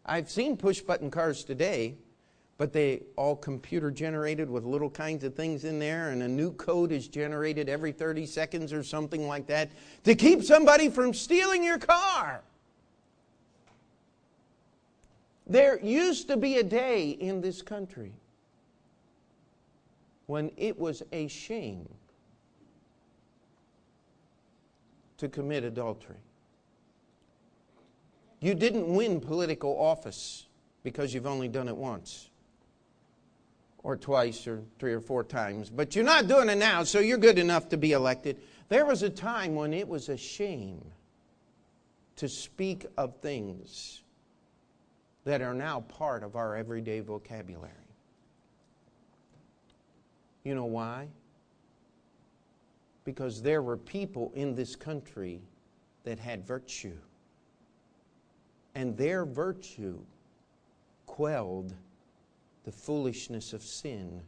[0.05, 1.95] I've seen push button cars today,
[2.57, 6.51] but they all computer generated with little kinds of things in there, and a new
[6.53, 9.69] code is generated every 30 seconds or something like that
[10.03, 12.41] to keep somebody from stealing your car.
[15.47, 18.13] There used to be a day in this country
[20.29, 21.89] when it was a shame
[25.17, 26.21] to commit adultery.
[28.39, 30.45] You didn't win political office
[30.83, 32.29] because you've only done it once
[33.81, 37.17] or twice or three or four times, but you're not doing it now, so you're
[37.17, 38.37] good enough to be elected.
[38.67, 40.85] There was a time when it was a shame
[42.17, 44.03] to speak of things
[45.23, 47.88] that are now part of our everyday vocabulary.
[50.43, 51.07] You know why?
[53.03, 55.41] Because there were people in this country
[56.03, 56.97] that had virtue.
[58.75, 59.99] And their virtue
[61.05, 61.73] quelled
[62.63, 64.21] the foolishness of sin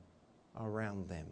[0.60, 1.28] around them.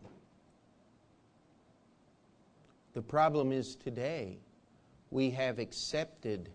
[2.93, 4.37] The problem is today
[5.11, 6.49] we have accepted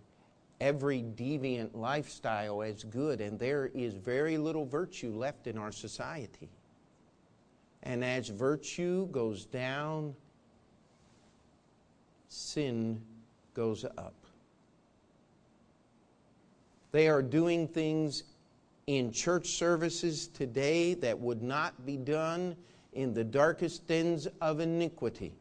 [0.60, 6.48] every deviant lifestyle as good, and there is very little virtue left in our society.
[7.84, 10.14] And as virtue goes down,
[12.28, 13.00] sin
[13.52, 14.14] goes up.
[16.92, 18.24] They are doing things
[18.86, 22.56] in church services today that would not be done
[22.92, 25.34] in the darkest dens of iniquity.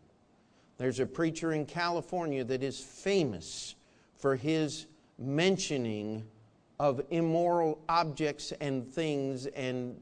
[0.78, 3.76] There's a preacher in California that is famous
[4.18, 4.88] for his
[5.20, 6.24] mentioning
[6.80, 9.96] of immoral objects and things and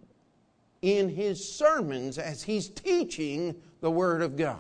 [0.82, 4.60] in his sermons as he's teaching the Word of God.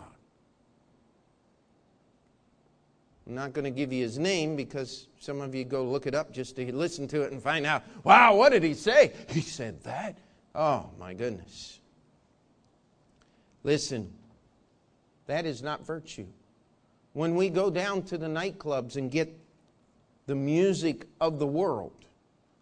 [3.27, 6.15] I'm not going to give you his name because some of you go look it
[6.15, 9.13] up just to listen to it and find out, wow, what did he say?
[9.29, 10.17] He said that?
[10.53, 11.79] Oh, my goodness.
[13.63, 14.11] Listen,
[15.27, 16.25] that is not virtue.
[17.13, 19.37] When we go down to the nightclubs and get
[20.25, 22.05] the music of the world,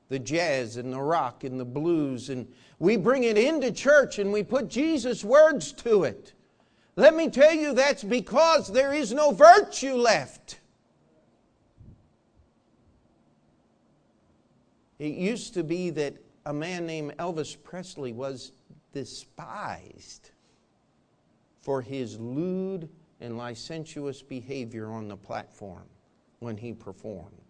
[0.10, 2.48] the jazz and the rock and the blues, and
[2.80, 6.34] we bring it into church and we put Jesus' words to it.
[6.96, 10.60] Let me tell you, that's because there is no virtue left.
[14.98, 18.52] It used to be that a man named Elvis Presley was
[18.92, 20.32] despised
[21.62, 22.90] for his lewd
[23.22, 25.86] and licentious behavior on the platform
[26.40, 27.49] when he performed.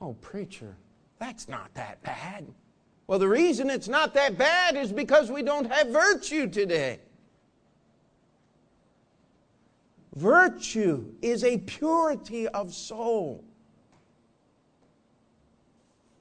[0.00, 0.76] Oh, preacher,
[1.18, 2.46] that's not that bad.
[3.06, 7.00] Well, the reason it's not that bad is because we don't have virtue today.
[10.14, 13.44] Virtue is a purity of soul.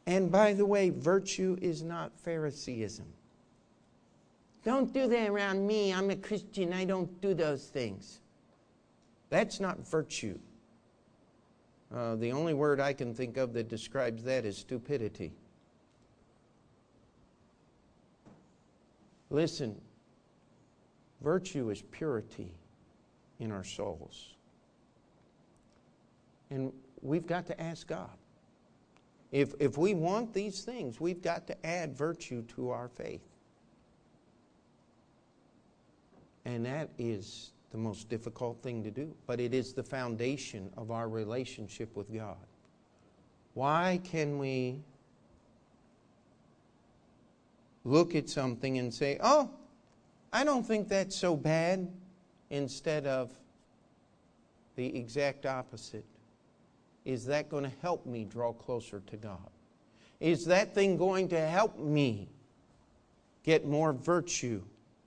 [0.05, 3.05] And by the way, virtue is not Phariseeism.
[4.65, 5.93] Don't do that around me.
[5.93, 6.73] I'm a Christian.
[6.73, 8.19] I don't do those things.
[9.29, 10.39] That's not virtue.
[11.93, 15.31] Uh, the only word I can think of that describes that is stupidity.
[19.29, 19.79] Listen,
[21.21, 22.51] virtue is purity
[23.39, 24.35] in our souls.
[26.49, 26.71] And
[27.01, 28.09] we've got to ask God.
[29.31, 33.27] If, if we want these things, we've got to add virtue to our faith.
[36.45, 40.91] And that is the most difficult thing to do, but it is the foundation of
[40.91, 42.37] our relationship with God.
[43.55, 44.79] Why can we
[47.83, 49.49] look at something and say, oh,
[50.31, 51.91] I don't think that's so bad,
[52.53, 53.31] instead of
[54.75, 56.05] the exact opposite.
[57.03, 59.49] Is that going to help me draw closer to God?
[60.19, 62.29] Is that thing going to help me
[63.43, 64.61] get more virtue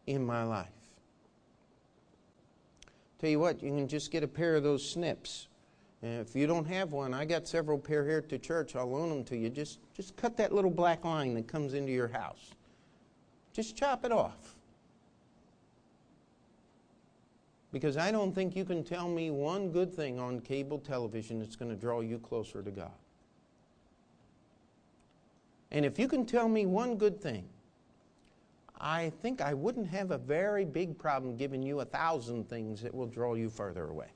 [0.06, 0.76] in my life?
[3.18, 5.48] Tell you what, you can just get a pair of those snips.
[6.02, 8.76] And if you don't have one, I got several pair here at the church.
[8.76, 9.48] I'll loan them to you.
[9.48, 12.52] Just, just cut that little black line that comes into your house.
[13.52, 14.54] Just chop it off.
[17.72, 21.56] Because I don't think you can tell me one good thing on cable television that's
[21.56, 22.92] going to draw you closer to God.
[25.70, 27.48] And if you can tell me one good thing,
[28.79, 32.95] I think I wouldn't have a very big problem giving you a thousand things that
[32.95, 34.09] will draw you further away.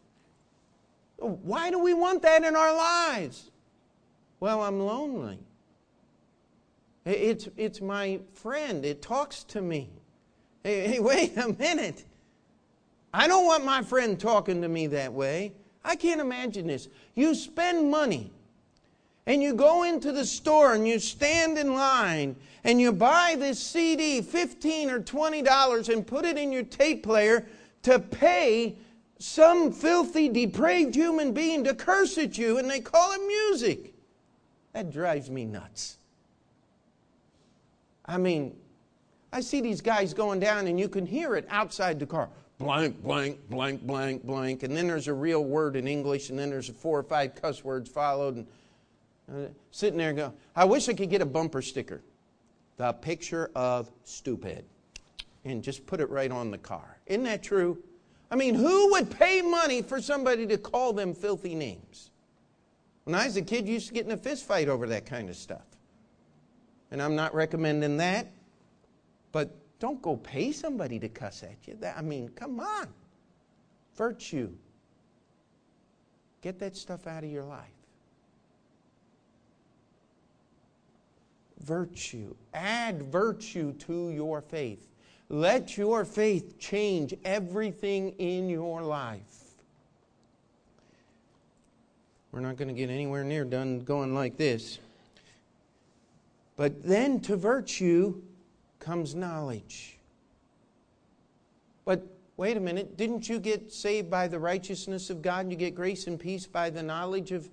[1.17, 3.51] Why do we want that in our lives?
[4.39, 5.39] Well, I'm lonely.
[7.05, 8.85] It's, it's my friend.
[8.85, 9.91] It talks to me.
[10.63, 12.05] Hey, hey, wait a minute.
[13.13, 15.53] I don't want my friend talking to me that way.
[15.85, 16.89] I can't imagine this.
[17.15, 18.31] You spend money
[19.27, 23.59] and you go into the store and you stand in line and you buy this
[23.59, 27.47] CD, 15 or $20, and put it in your tape player
[27.83, 28.77] to pay
[29.19, 33.95] some filthy, depraved human being to curse at you, and they call it music.
[34.73, 35.97] That drives me nuts.
[38.07, 38.57] I mean,
[39.33, 43.03] I see these guys going down, and you can hear it outside the car blank,
[43.03, 44.63] blank, blank, blank, blank.
[44.63, 47.65] And then there's a real word in English, and then there's four or five cuss
[47.65, 48.37] words followed.
[48.37, 48.47] And
[49.31, 52.03] uh, sitting there and go, I wish I could get a bumper sticker.
[52.77, 54.65] The picture of stupid.
[55.45, 56.99] And just put it right on the car.
[57.07, 57.83] Isn't that true?
[58.31, 62.11] I mean, who would pay money for somebody to call them filthy names?
[63.05, 65.07] When I was a kid, you used to get in a fist fight over that
[65.07, 65.65] kind of stuff.
[66.91, 68.29] And I'm not recommending that.
[69.33, 71.79] But don't go pay somebody to cuss at you.
[71.97, 72.89] I mean, come on.
[73.97, 74.51] Virtue.
[76.43, 77.80] Get that stuff out of your life.
[81.65, 82.35] Virtue.
[82.55, 84.87] Add virtue to your faith.
[85.29, 89.21] Let your faith change everything in your life.
[92.33, 94.79] We're not going to get anywhere near done going like this.
[96.57, 98.21] But then to virtue,
[98.81, 99.99] comes knowledge.
[101.85, 102.07] But
[102.37, 105.75] wait a minute, didn't you get saved by the righteousness of God and you get
[105.75, 107.49] grace and peace by the knowledge of,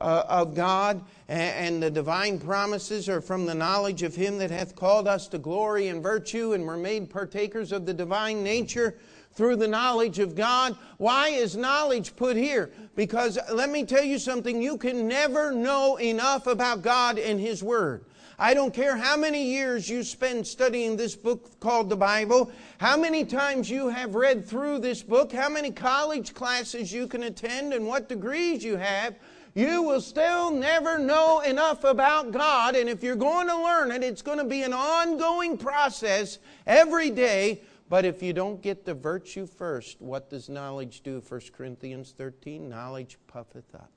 [0.00, 1.04] uh, of God?
[1.28, 5.28] And, and the divine promises are from the knowledge of Him that hath called us
[5.28, 8.96] to glory and virtue, and we're made partakers of the divine nature
[9.34, 10.76] through the knowledge of God.
[10.98, 12.70] Why is knowledge put here?
[12.94, 17.62] Because let me tell you something, you can never know enough about God and His
[17.62, 18.04] Word.
[18.38, 22.96] I don't care how many years you spend studying this book called the Bible, how
[22.96, 27.72] many times you have read through this book, how many college classes you can attend,
[27.72, 29.14] and what degrees you have.
[29.54, 34.02] You will still never know enough about God, and if you're going to learn it,
[34.02, 37.62] it's going to be an ongoing process every day.
[37.90, 41.20] But if you don't get the virtue first, what does knowledge do?
[41.20, 43.90] 1 Corinthians 13 knowledge puffeth up.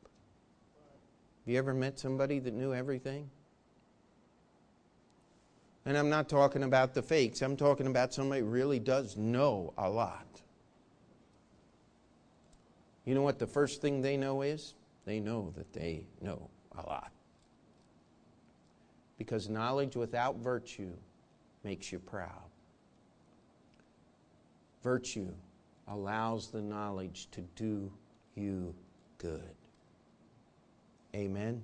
[1.46, 3.30] Have you ever met somebody that knew everything?
[5.86, 9.74] And I'm not talking about the fakes, I'm talking about somebody who really does know
[9.78, 10.42] a lot.
[13.06, 14.74] You know what the first thing they know is?
[15.06, 17.12] They know that they know a lot.
[19.18, 20.92] Because knowledge without virtue
[21.64, 22.30] makes you proud.
[24.84, 25.30] Virtue
[25.88, 27.92] allows the knowledge to do
[28.36, 28.74] you
[29.18, 29.56] good.
[31.16, 31.64] Amen.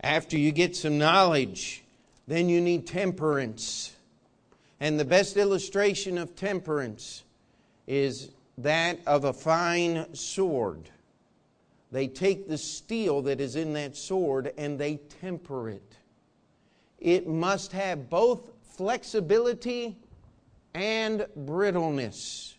[0.00, 1.82] After you get some knowledge,
[2.26, 3.94] then you need temperance.
[4.80, 7.22] And the best illustration of temperance
[7.86, 10.90] is that of a fine sword.
[11.92, 15.96] They take the steel that is in that sword and they temper it.
[16.98, 19.98] It must have both flexibility
[20.72, 22.54] and brittleness.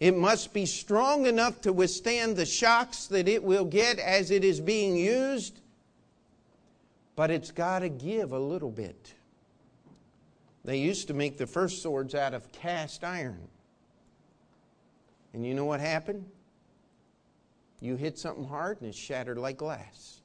[0.00, 4.44] It must be strong enough to withstand the shocks that it will get as it
[4.44, 5.60] is being used,
[7.16, 9.14] but it's got to give a little bit.
[10.64, 13.48] They used to make the first swords out of cast iron.
[15.32, 16.26] And you know what happened?
[17.80, 20.20] You hit something hard and it shattered like glass.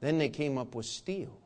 [0.00, 1.36] Then they came up with steel.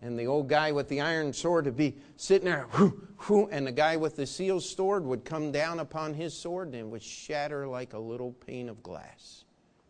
[0.00, 3.66] And the old guy with the iron sword would be sitting there, whoo, whoo, and
[3.66, 7.02] the guy with the steel sword would come down upon his sword and it would
[7.02, 9.44] shatter like a little pane of glass.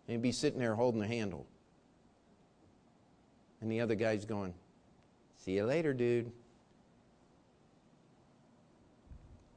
[0.06, 1.46] And he'd be sitting there holding the handle.
[3.60, 4.54] And the other guy's going,
[5.36, 6.32] See you later, dude.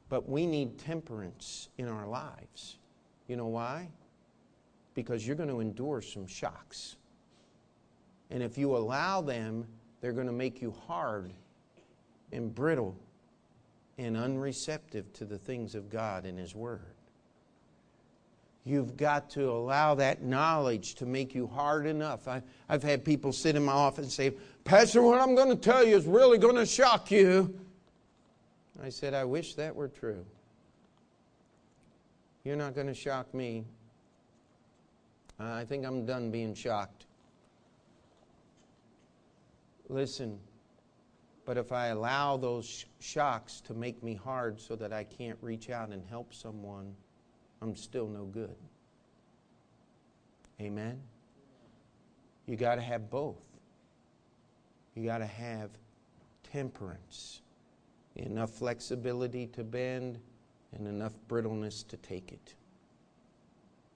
[0.08, 2.78] But we need temperance in our lives.
[3.26, 3.88] You know why?
[4.94, 6.96] Because you're going to endure some shocks.
[8.30, 9.66] And if you allow them,
[10.00, 11.32] they're going to make you hard
[12.32, 12.96] and brittle
[13.98, 16.94] and unreceptive to the things of God and His Word.
[18.64, 22.28] You've got to allow that knowledge to make you hard enough.
[22.28, 24.34] I, have had people sit in my office and say,
[24.64, 27.58] Pastor, what I'm going to tell you is really going to shock you.
[28.82, 30.24] I said, I wish that were true.
[32.44, 33.64] You're not going to shock me.
[35.38, 37.06] I think I'm done being shocked.
[39.88, 40.38] Listen,
[41.44, 45.38] but if I allow those sh- shocks to make me hard so that I can't
[45.40, 46.94] reach out and help someone,
[47.62, 48.56] I'm still no good.
[50.60, 51.00] Amen?
[52.46, 53.42] You got to have both.
[54.94, 55.70] You got to have
[56.52, 57.40] temperance,
[58.18, 60.18] enough flexibility to bend,
[60.72, 62.54] and enough brittleness to take it,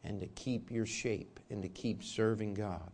[0.04, 2.90] and to keep your shape and to keep serving God.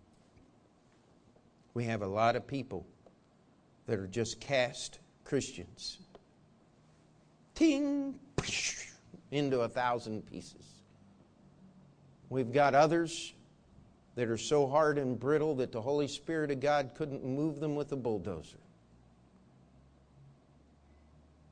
[1.75, 2.87] We have a lot of people
[3.87, 5.99] that are just cast Christians.
[7.55, 8.19] Ting!
[9.31, 10.65] Into a thousand pieces.
[12.31, 13.35] We've got others
[14.15, 17.77] that are so hard and brittle that the Holy Spirit of God couldn't move them
[17.77, 18.59] with a bulldozer.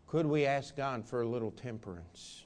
[0.07, 2.45] Could we ask God for a little temperance?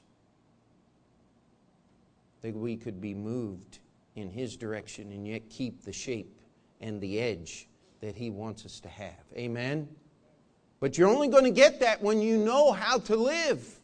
[2.41, 3.79] That we could be moved
[4.15, 6.41] in His direction and yet keep the shape
[6.81, 7.67] and the edge
[7.99, 9.23] that He wants us to have.
[9.37, 9.87] Amen?
[10.79, 13.79] But you're only going to get that when you know how to live.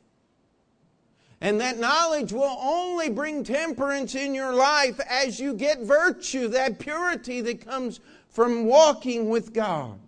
[1.39, 6.79] And that knowledge will only bring temperance in your life as you get virtue, that
[6.79, 7.99] purity that comes
[8.29, 9.99] from walking with God.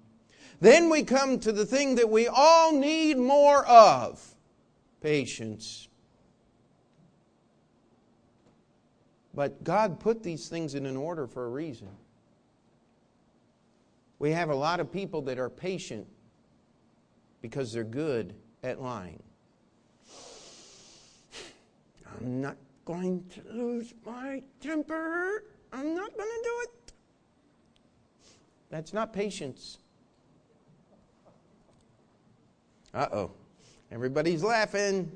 [0.61, 4.35] Then we come to the thing that we all need more of
[5.01, 5.87] patience.
[9.33, 11.87] But God put these things in an order for a reason.
[14.17, 16.05] We have a lot of people that are patient
[17.41, 19.23] because they're good at lying.
[22.19, 25.45] I'm not going to lose my temper.
[25.71, 26.93] I'm not going to do it.
[28.69, 29.77] That's not patience.
[32.93, 33.31] Uh oh.
[33.91, 35.11] Everybody's laughing.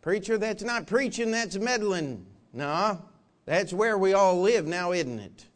[0.00, 2.26] Preacher, that's not preaching, that's meddling.
[2.52, 3.00] No,
[3.44, 5.46] that's where we all live now, isn't it?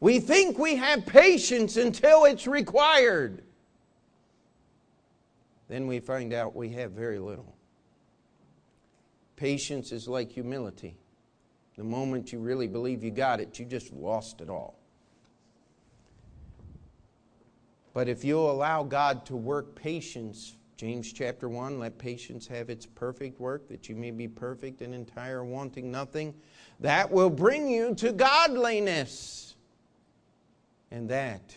[0.00, 3.42] We think we have patience until it's required.
[5.68, 7.54] Then we find out we have very little.
[9.36, 10.96] Patience is like humility.
[11.76, 14.77] The moment you really believe you got it, you just lost it all.
[17.98, 22.86] But if you'll allow God to work patience, James chapter 1, let patience have its
[22.86, 26.32] perfect work, that you may be perfect and entire, wanting nothing,
[26.78, 29.56] that will bring you to godliness.
[30.92, 31.56] And that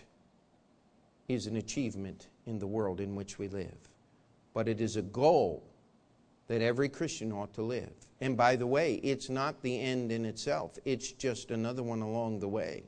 [1.27, 3.77] is an achievement in the world in which we live.
[4.55, 5.61] But it is a goal
[6.47, 7.93] that every Christian ought to live.
[8.19, 12.39] And by the way, it's not the end in itself, it's just another one along
[12.39, 12.85] the way.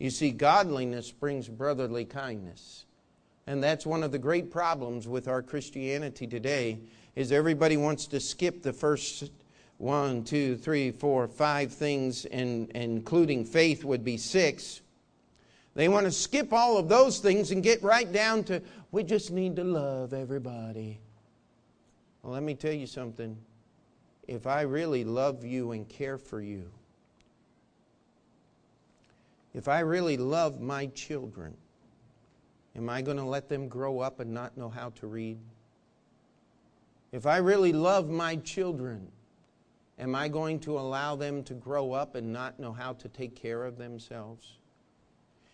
[0.00, 2.86] You see, godliness brings brotherly kindness.
[3.46, 6.78] And that's one of the great problems with our Christianity today
[7.14, 9.30] is everybody wants to skip the first
[9.76, 14.80] one, two, three, four, five things, and, including faith would be six.
[15.74, 19.30] They want to skip all of those things and get right down to we just
[19.30, 20.98] need to love everybody.
[22.22, 23.36] Well, let me tell you something.
[24.26, 26.70] If I really love you and care for you,
[29.54, 31.56] if I really love my children,
[32.76, 35.38] am I going to let them grow up and not know how to read?
[37.12, 39.10] If I really love my children,
[39.98, 43.34] am I going to allow them to grow up and not know how to take
[43.34, 44.58] care of themselves?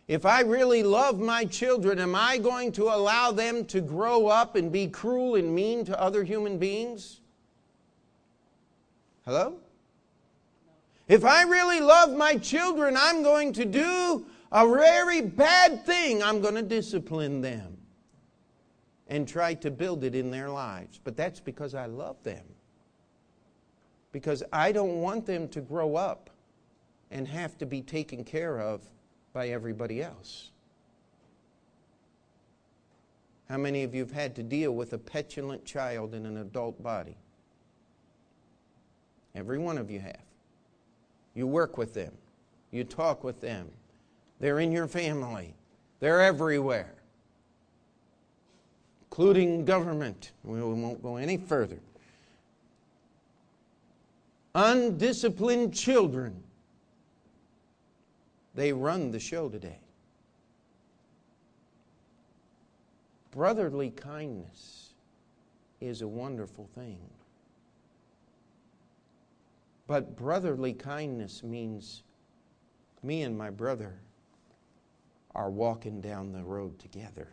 [0.08, 4.54] If I really love my children, am I going to allow them to grow up
[4.54, 7.20] and be cruel and mean to other human beings?
[9.24, 9.58] Hello?
[11.08, 16.22] If I really love my children, I'm going to do a very bad thing.
[16.22, 17.76] I'm going to discipline them
[19.06, 20.98] and try to build it in their lives.
[21.02, 22.44] But that's because I love them.
[24.10, 26.30] Because I don't want them to grow up
[27.12, 28.82] and have to be taken care of
[29.32, 30.50] by everybody else.
[33.48, 36.82] How many of you have had to deal with a petulant child in an adult
[36.82, 37.16] body?
[39.36, 40.25] Every one of you have.
[41.36, 42.12] You work with them,
[42.72, 43.68] you talk with them,
[44.40, 45.54] They're in your family.
[46.00, 46.92] They're everywhere,
[49.04, 50.32] including government.
[50.44, 51.78] We won't go any further.
[54.54, 56.42] Undisciplined children,
[58.54, 59.78] they run the show today.
[63.30, 64.90] Brotherly kindness
[65.80, 66.98] is a wonderful thing.
[69.86, 72.02] But brotherly kindness means
[73.02, 74.00] me and my brother
[75.34, 77.28] are walking down the road together.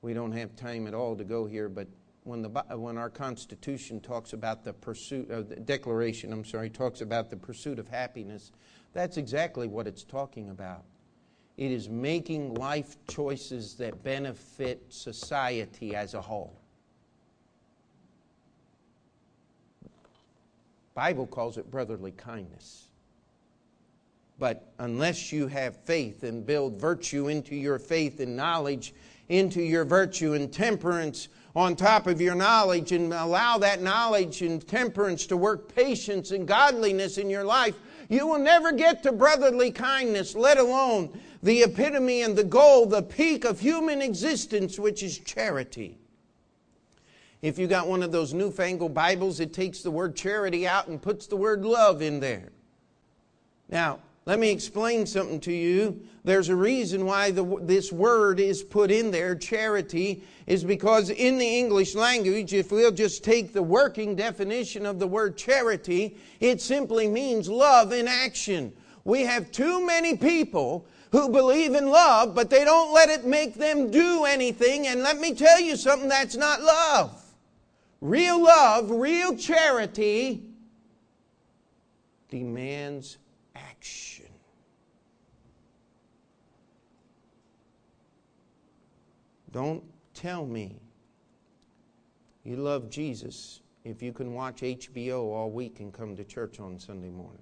[0.00, 1.86] We don't have time at all to go here, but
[2.24, 7.00] when, the, when our Constitution talks about the pursuit, uh, the Declaration, I'm sorry, talks
[7.00, 8.52] about the pursuit of happiness,
[8.92, 10.84] that's exactly what it's talking about.
[11.56, 16.61] It is making life choices that benefit society as a whole.
[20.94, 22.88] Bible calls it brotherly kindness.
[24.38, 28.94] But unless you have faith and build virtue into your faith and knowledge
[29.28, 34.66] into your virtue and temperance on top of your knowledge and allow that knowledge and
[34.66, 37.76] temperance to work patience and godliness in your life,
[38.08, 43.02] you will never get to brotherly kindness, let alone the epitome and the goal, the
[43.02, 45.98] peak of human existence, which is charity.
[47.42, 51.02] If you got one of those newfangled Bibles, it takes the word charity out and
[51.02, 52.52] puts the word love in there.
[53.68, 56.00] Now, let me explain something to you.
[56.22, 61.36] There's a reason why the, this word is put in there, charity, is because in
[61.36, 66.60] the English language, if we'll just take the working definition of the word charity, it
[66.60, 68.72] simply means love in action.
[69.02, 73.54] We have too many people who believe in love, but they don't let it make
[73.54, 74.86] them do anything.
[74.86, 77.21] And let me tell you something that's not love.
[78.02, 80.42] Real love, real charity
[82.28, 83.18] demands
[83.54, 84.26] action.
[89.52, 89.84] Don't
[90.14, 90.80] tell me
[92.42, 96.80] you love Jesus if you can watch HBO all week and come to church on
[96.80, 97.38] Sunday morning.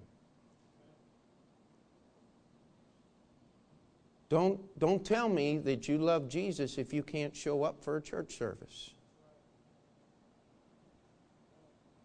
[4.28, 8.02] Don't, don't tell me that you love Jesus if you can't show up for a
[8.02, 8.90] church service.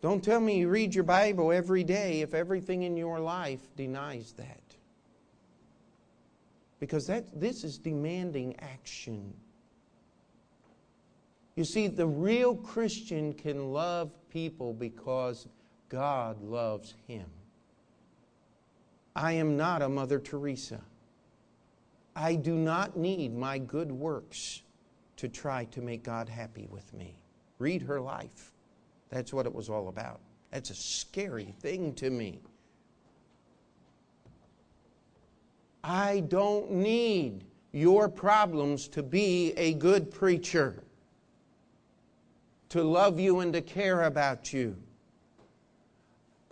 [0.06, 4.34] Don't tell me you read your Bible every day if everything in your life denies
[4.34, 4.62] that.
[6.80, 9.34] Because that, this is demanding action.
[11.56, 15.48] You see, the real Christian can love people because
[15.90, 17.26] God loves him.
[19.16, 20.82] I am not a Mother Teresa.
[22.16, 24.62] I do not need my good works
[25.18, 27.16] to try to make God happy with me.
[27.58, 28.52] Read her life.
[29.16, 30.20] That's what it was all about.
[30.52, 32.42] That's a scary thing to me.
[35.86, 40.84] I don't need your problems to be a good preacher,
[42.68, 44.76] to love you and to care about you.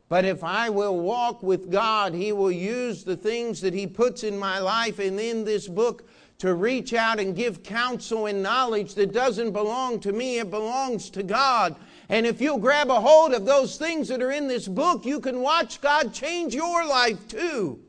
[0.07, 4.24] But if I will walk with God, He will use the things that He puts
[4.24, 6.07] in my life and in this book
[6.38, 11.09] to reach out and give counsel and knowledge that doesn't belong to me, it belongs
[11.09, 11.76] to God.
[12.14, 15.20] And if you'll grab a hold of those things that are in this book, you
[15.20, 17.80] can watch God change your life too.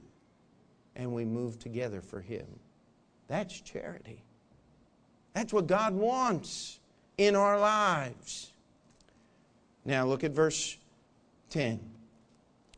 [0.97, 2.47] And we move together for Him.
[3.29, 4.25] That's charity.
[5.35, 6.81] That's what God wants
[7.19, 8.51] in our lives.
[9.85, 10.79] Now look at verse
[11.51, 11.79] 10.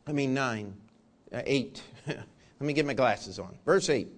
[0.05, 0.75] I mean 9,
[1.33, 1.83] uh, 8.
[2.09, 2.27] Let
[2.59, 3.57] me get my glasses on.
[3.65, 4.09] Verse 8.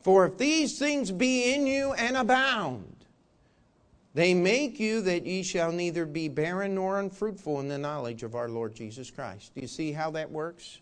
[0.00, 2.91] For if these things be in you and abound,
[4.14, 8.34] they make you that ye shall neither be barren nor unfruitful in the knowledge of
[8.34, 9.54] our Lord Jesus Christ.
[9.54, 10.80] Do you see how that works?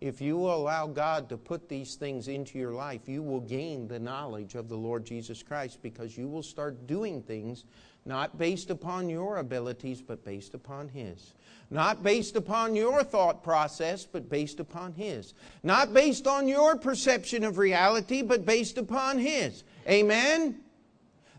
[0.00, 3.86] If you will allow God to put these things into your life, you will gain
[3.86, 7.64] the knowledge of the Lord Jesus Christ because you will start doing things
[8.06, 11.34] not based upon your abilities, but based upon His.
[11.70, 15.34] Not based upon your thought process, but based upon His.
[15.62, 19.64] Not based on your perception of reality, but based upon His.
[19.86, 20.60] Amen?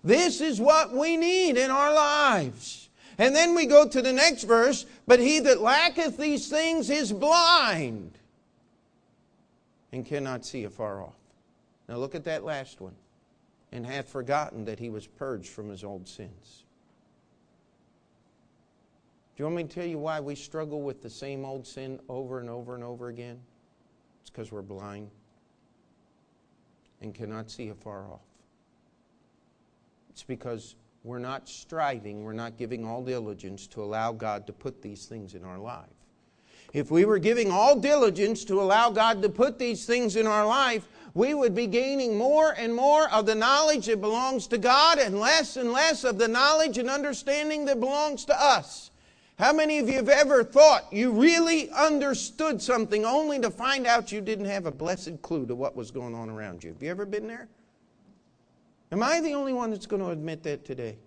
[0.03, 2.89] This is what we need in our lives.
[3.17, 7.13] And then we go to the next verse, but he that lacketh these things is
[7.13, 8.17] blind
[9.91, 11.15] and cannot see afar off.
[11.87, 12.95] Now look at that last one.
[13.73, 16.65] And hath forgotten that he was purged from his old sins.
[19.35, 21.99] Do you want me to tell you why we struggle with the same old sin
[22.09, 23.39] over and over and over again?
[24.21, 25.09] It's because we're blind
[27.01, 28.30] and cannot see afar off.
[30.11, 34.81] It's because we're not striving, we're not giving all diligence to allow God to put
[34.81, 35.87] these things in our life.
[36.73, 40.45] If we were giving all diligence to allow God to put these things in our
[40.45, 44.99] life, we would be gaining more and more of the knowledge that belongs to God
[44.99, 48.91] and less and less of the knowledge and understanding that belongs to us.
[49.39, 54.11] How many of you have ever thought you really understood something only to find out
[54.11, 56.73] you didn't have a blessed clue to what was going on around you?
[56.73, 57.47] Have you ever been there?
[58.91, 60.97] Am I the only one that's going to admit that today?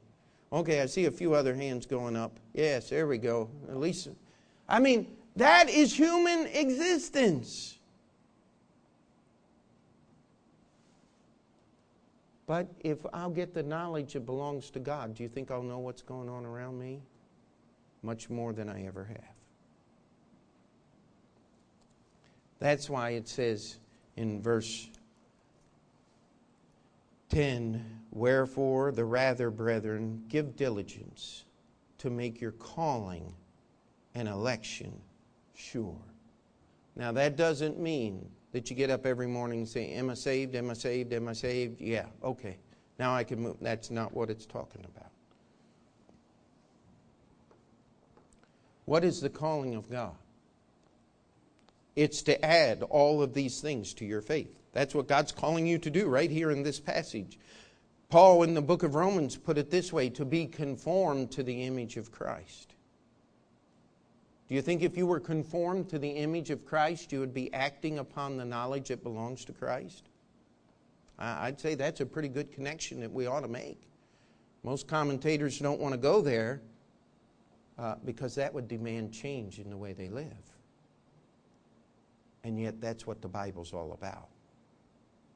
[0.53, 2.39] Okay, I see a few other hands going up.
[2.55, 3.51] Yes, there we go.
[3.69, 4.09] At least,
[4.69, 7.79] I mean, that is human existence.
[12.47, 15.79] But if I'll get the knowledge that belongs to God, do you think I'll know
[15.79, 17.03] what's going on around me?
[18.03, 19.35] Much more than I ever have.
[22.59, 23.79] That's why it says
[24.17, 24.89] in verse
[27.31, 31.45] 10 Wherefore, the rather, brethren, give diligence
[31.99, 33.35] to make your calling
[34.15, 34.93] and election
[35.57, 35.99] sure.
[36.95, 40.55] Now, that doesn't mean that you get up every morning and say, Am I saved?
[40.55, 41.13] Am I saved?
[41.13, 41.81] Am I saved?
[41.81, 42.57] Yeah, okay.
[43.01, 43.57] Now I can move.
[43.61, 45.11] That's not what it's talking about.
[48.85, 50.15] What is the calling of God?
[51.97, 54.55] It's to add all of these things to your faith.
[54.75, 57.39] That's what God's calling you to do right here in this passage.
[58.11, 61.63] Paul in the book of Romans put it this way to be conformed to the
[61.63, 62.75] image of Christ.
[64.49, 67.53] Do you think if you were conformed to the image of Christ, you would be
[67.55, 70.11] acting upon the knowledge that belongs to Christ?
[71.19, 73.81] I'd say that's a pretty good connection that we ought to make.
[74.65, 76.61] Most commentators don't want to go there
[77.79, 80.33] uh, because that would demand change in the way they live.
[82.43, 84.29] And yet, that's what the Bible's all about.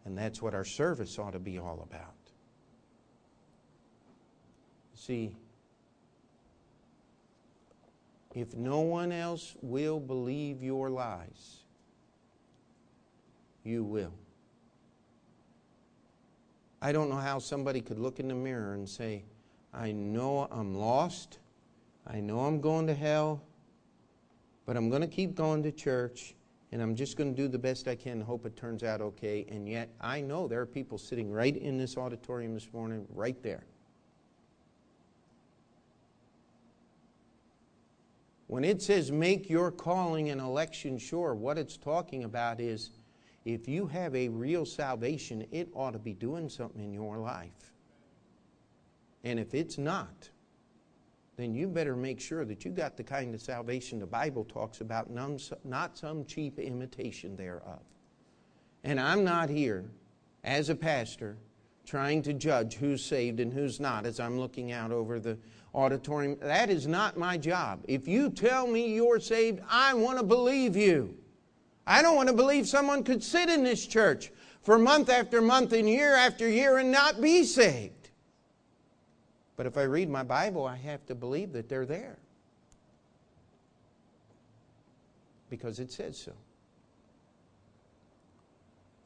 [0.08, 2.14] And that's what our service ought to be all about.
[4.94, 5.36] See,
[8.34, 11.58] if no one else will believe your lies,
[13.64, 14.14] you will.
[16.80, 19.24] I don't know how somebody could look in the mirror and say,
[19.74, 21.38] I know I'm lost.
[22.06, 23.42] I know I'm going to hell,
[24.64, 26.34] but I'm going to keep going to church
[26.70, 29.00] and I'm just going to do the best I can and hope it turns out
[29.00, 29.46] okay.
[29.48, 33.42] And yet, I know there are people sitting right in this auditorium this morning, right
[33.42, 33.64] there.
[38.48, 42.90] When it says make your calling and election sure, what it's talking about is
[43.44, 47.72] if you have a real salvation, it ought to be doing something in your life.
[49.24, 50.30] And if it's not,
[51.38, 54.80] then you better make sure that you got the kind of salvation the Bible talks
[54.80, 55.08] about,
[55.64, 57.80] not some cheap imitation thereof.
[58.82, 59.84] And I'm not here
[60.42, 61.38] as a pastor
[61.86, 65.38] trying to judge who's saved and who's not as I'm looking out over the
[65.74, 66.36] auditorium.
[66.40, 67.84] That is not my job.
[67.86, 71.16] If you tell me you're saved, I want to believe you.
[71.86, 75.72] I don't want to believe someone could sit in this church for month after month
[75.72, 77.97] and year after year and not be saved.
[79.58, 82.16] But if I read my Bible, I have to believe that they're there.
[85.50, 86.32] Because it says so.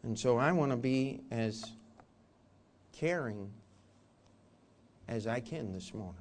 [0.05, 1.73] And so I want to be as
[2.93, 3.51] caring
[5.09, 6.15] as I can this morning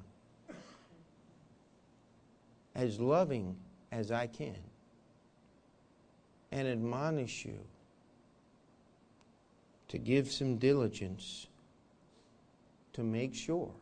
[2.74, 3.56] as loving
[3.90, 4.56] as I can
[6.50, 7.58] and admonish you
[9.88, 11.48] to give some diligence
[12.94, 13.72] to make sure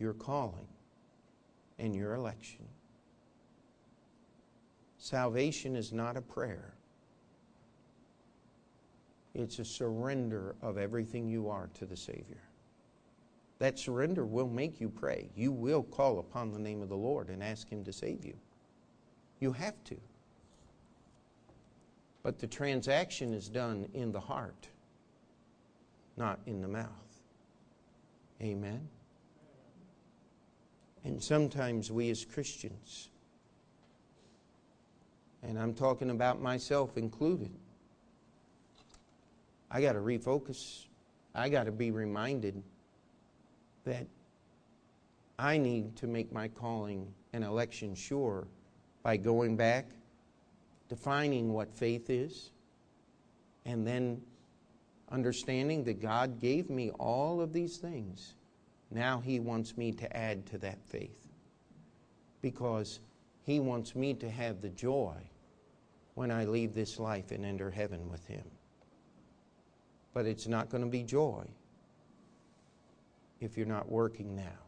[0.00, 0.66] your calling
[1.78, 2.64] and your election.
[4.98, 6.74] Salvation is not a prayer.
[9.34, 12.42] It's a surrender of everything you are to the Savior.
[13.58, 15.28] That surrender will make you pray.
[15.36, 18.34] You will call upon the name of the Lord and ask Him to save you.
[19.38, 19.96] You have to.
[22.22, 24.68] But the transaction is done in the heart,
[26.16, 26.88] not in the mouth.
[28.42, 28.88] Amen?
[31.04, 33.08] And sometimes we as Christians,
[35.42, 37.50] and I'm talking about myself included,
[39.70, 40.86] I got to refocus.
[41.34, 42.62] I got to be reminded
[43.84, 44.06] that
[45.38, 48.46] I need to make my calling and election sure
[49.02, 49.86] by going back,
[50.88, 52.50] defining what faith is,
[53.64, 54.20] and then
[55.10, 58.34] understanding that God gave me all of these things.
[58.90, 61.28] Now He wants me to add to that faith
[62.42, 63.00] because
[63.44, 65.16] He wants me to have the joy
[66.14, 68.44] when I leave this life and enter heaven with Him.
[70.12, 71.46] But it's not going to be joy
[73.40, 74.58] if you're not working now.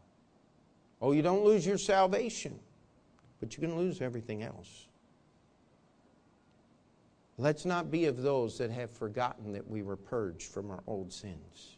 [1.01, 2.59] Oh, you don't lose your salvation,
[3.39, 4.87] but you can lose everything else.
[7.37, 11.11] Let's not be of those that have forgotten that we were purged from our old
[11.11, 11.77] sins.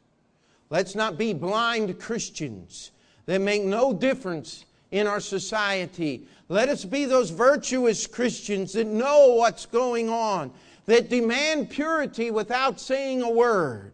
[0.70, 2.92] Let's not be blind Christians
[3.26, 6.28] that make no difference in our society.
[6.50, 10.52] Let us be those virtuous Christians that know what's going on,
[10.86, 13.94] that demand purity without saying a word,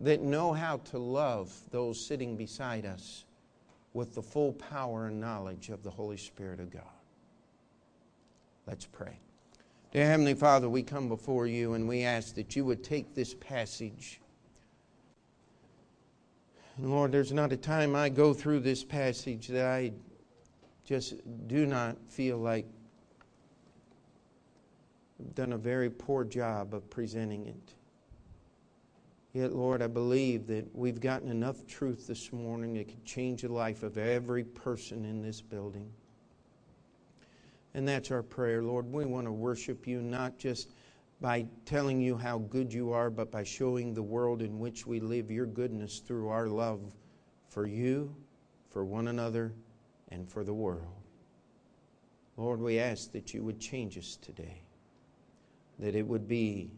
[0.00, 3.24] that know how to love those sitting beside us
[3.94, 6.82] with the full power and knowledge of the Holy Spirit of God.
[8.66, 9.18] Let's pray.
[9.92, 13.34] Dear Heavenly Father, we come before you and we ask that you would take this
[13.34, 14.20] passage.
[16.78, 19.92] Lord, there's not a time I go through this passage that I
[20.84, 21.14] just
[21.46, 22.66] do not feel like
[25.18, 27.74] I've done a very poor job of presenting it.
[29.32, 33.52] Yet, Lord, I believe that we've gotten enough truth this morning that could change the
[33.52, 35.90] life of every person in this building.
[37.76, 38.90] And that's our prayer, Lord.
[38.90, 40.72] We want to worship you not just
[41.20, 44.98] by telling you how good you are, but by showing the world in which we
[44.98, 46.94] live your goodness through our love
[47.50, 48.16] for you,
[48.70, 49.52] for one another,
[50.08, 51.02] and for the world.
[52.38, 54.62] Lord, we ask that you would change us today,
[55.78, 56.70] that it would be,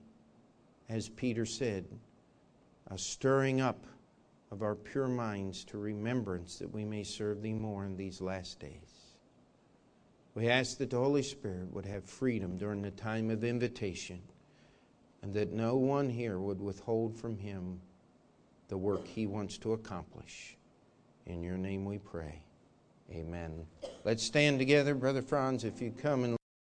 [0.88, 1.84] as Peter said,
[2.90, 3.86] a stirring up
[4.50, 8.58] of our pure minds to remembrance that we may serve thee more in these last
[8.58, 8.87] days.
[10.38, 14.20] We ask that the Holy Spirit would have freedom during the time of invitation
[15.20, 17.80] and that no one here would withhold from him
[18.68, 20.56] the work he wants to accomplish.
[21.26, 22.40] In your name we pray.
[23.10, 23.66] Amen.
[24.04, 26.37] Let's stand together, Brother Franz, if you come and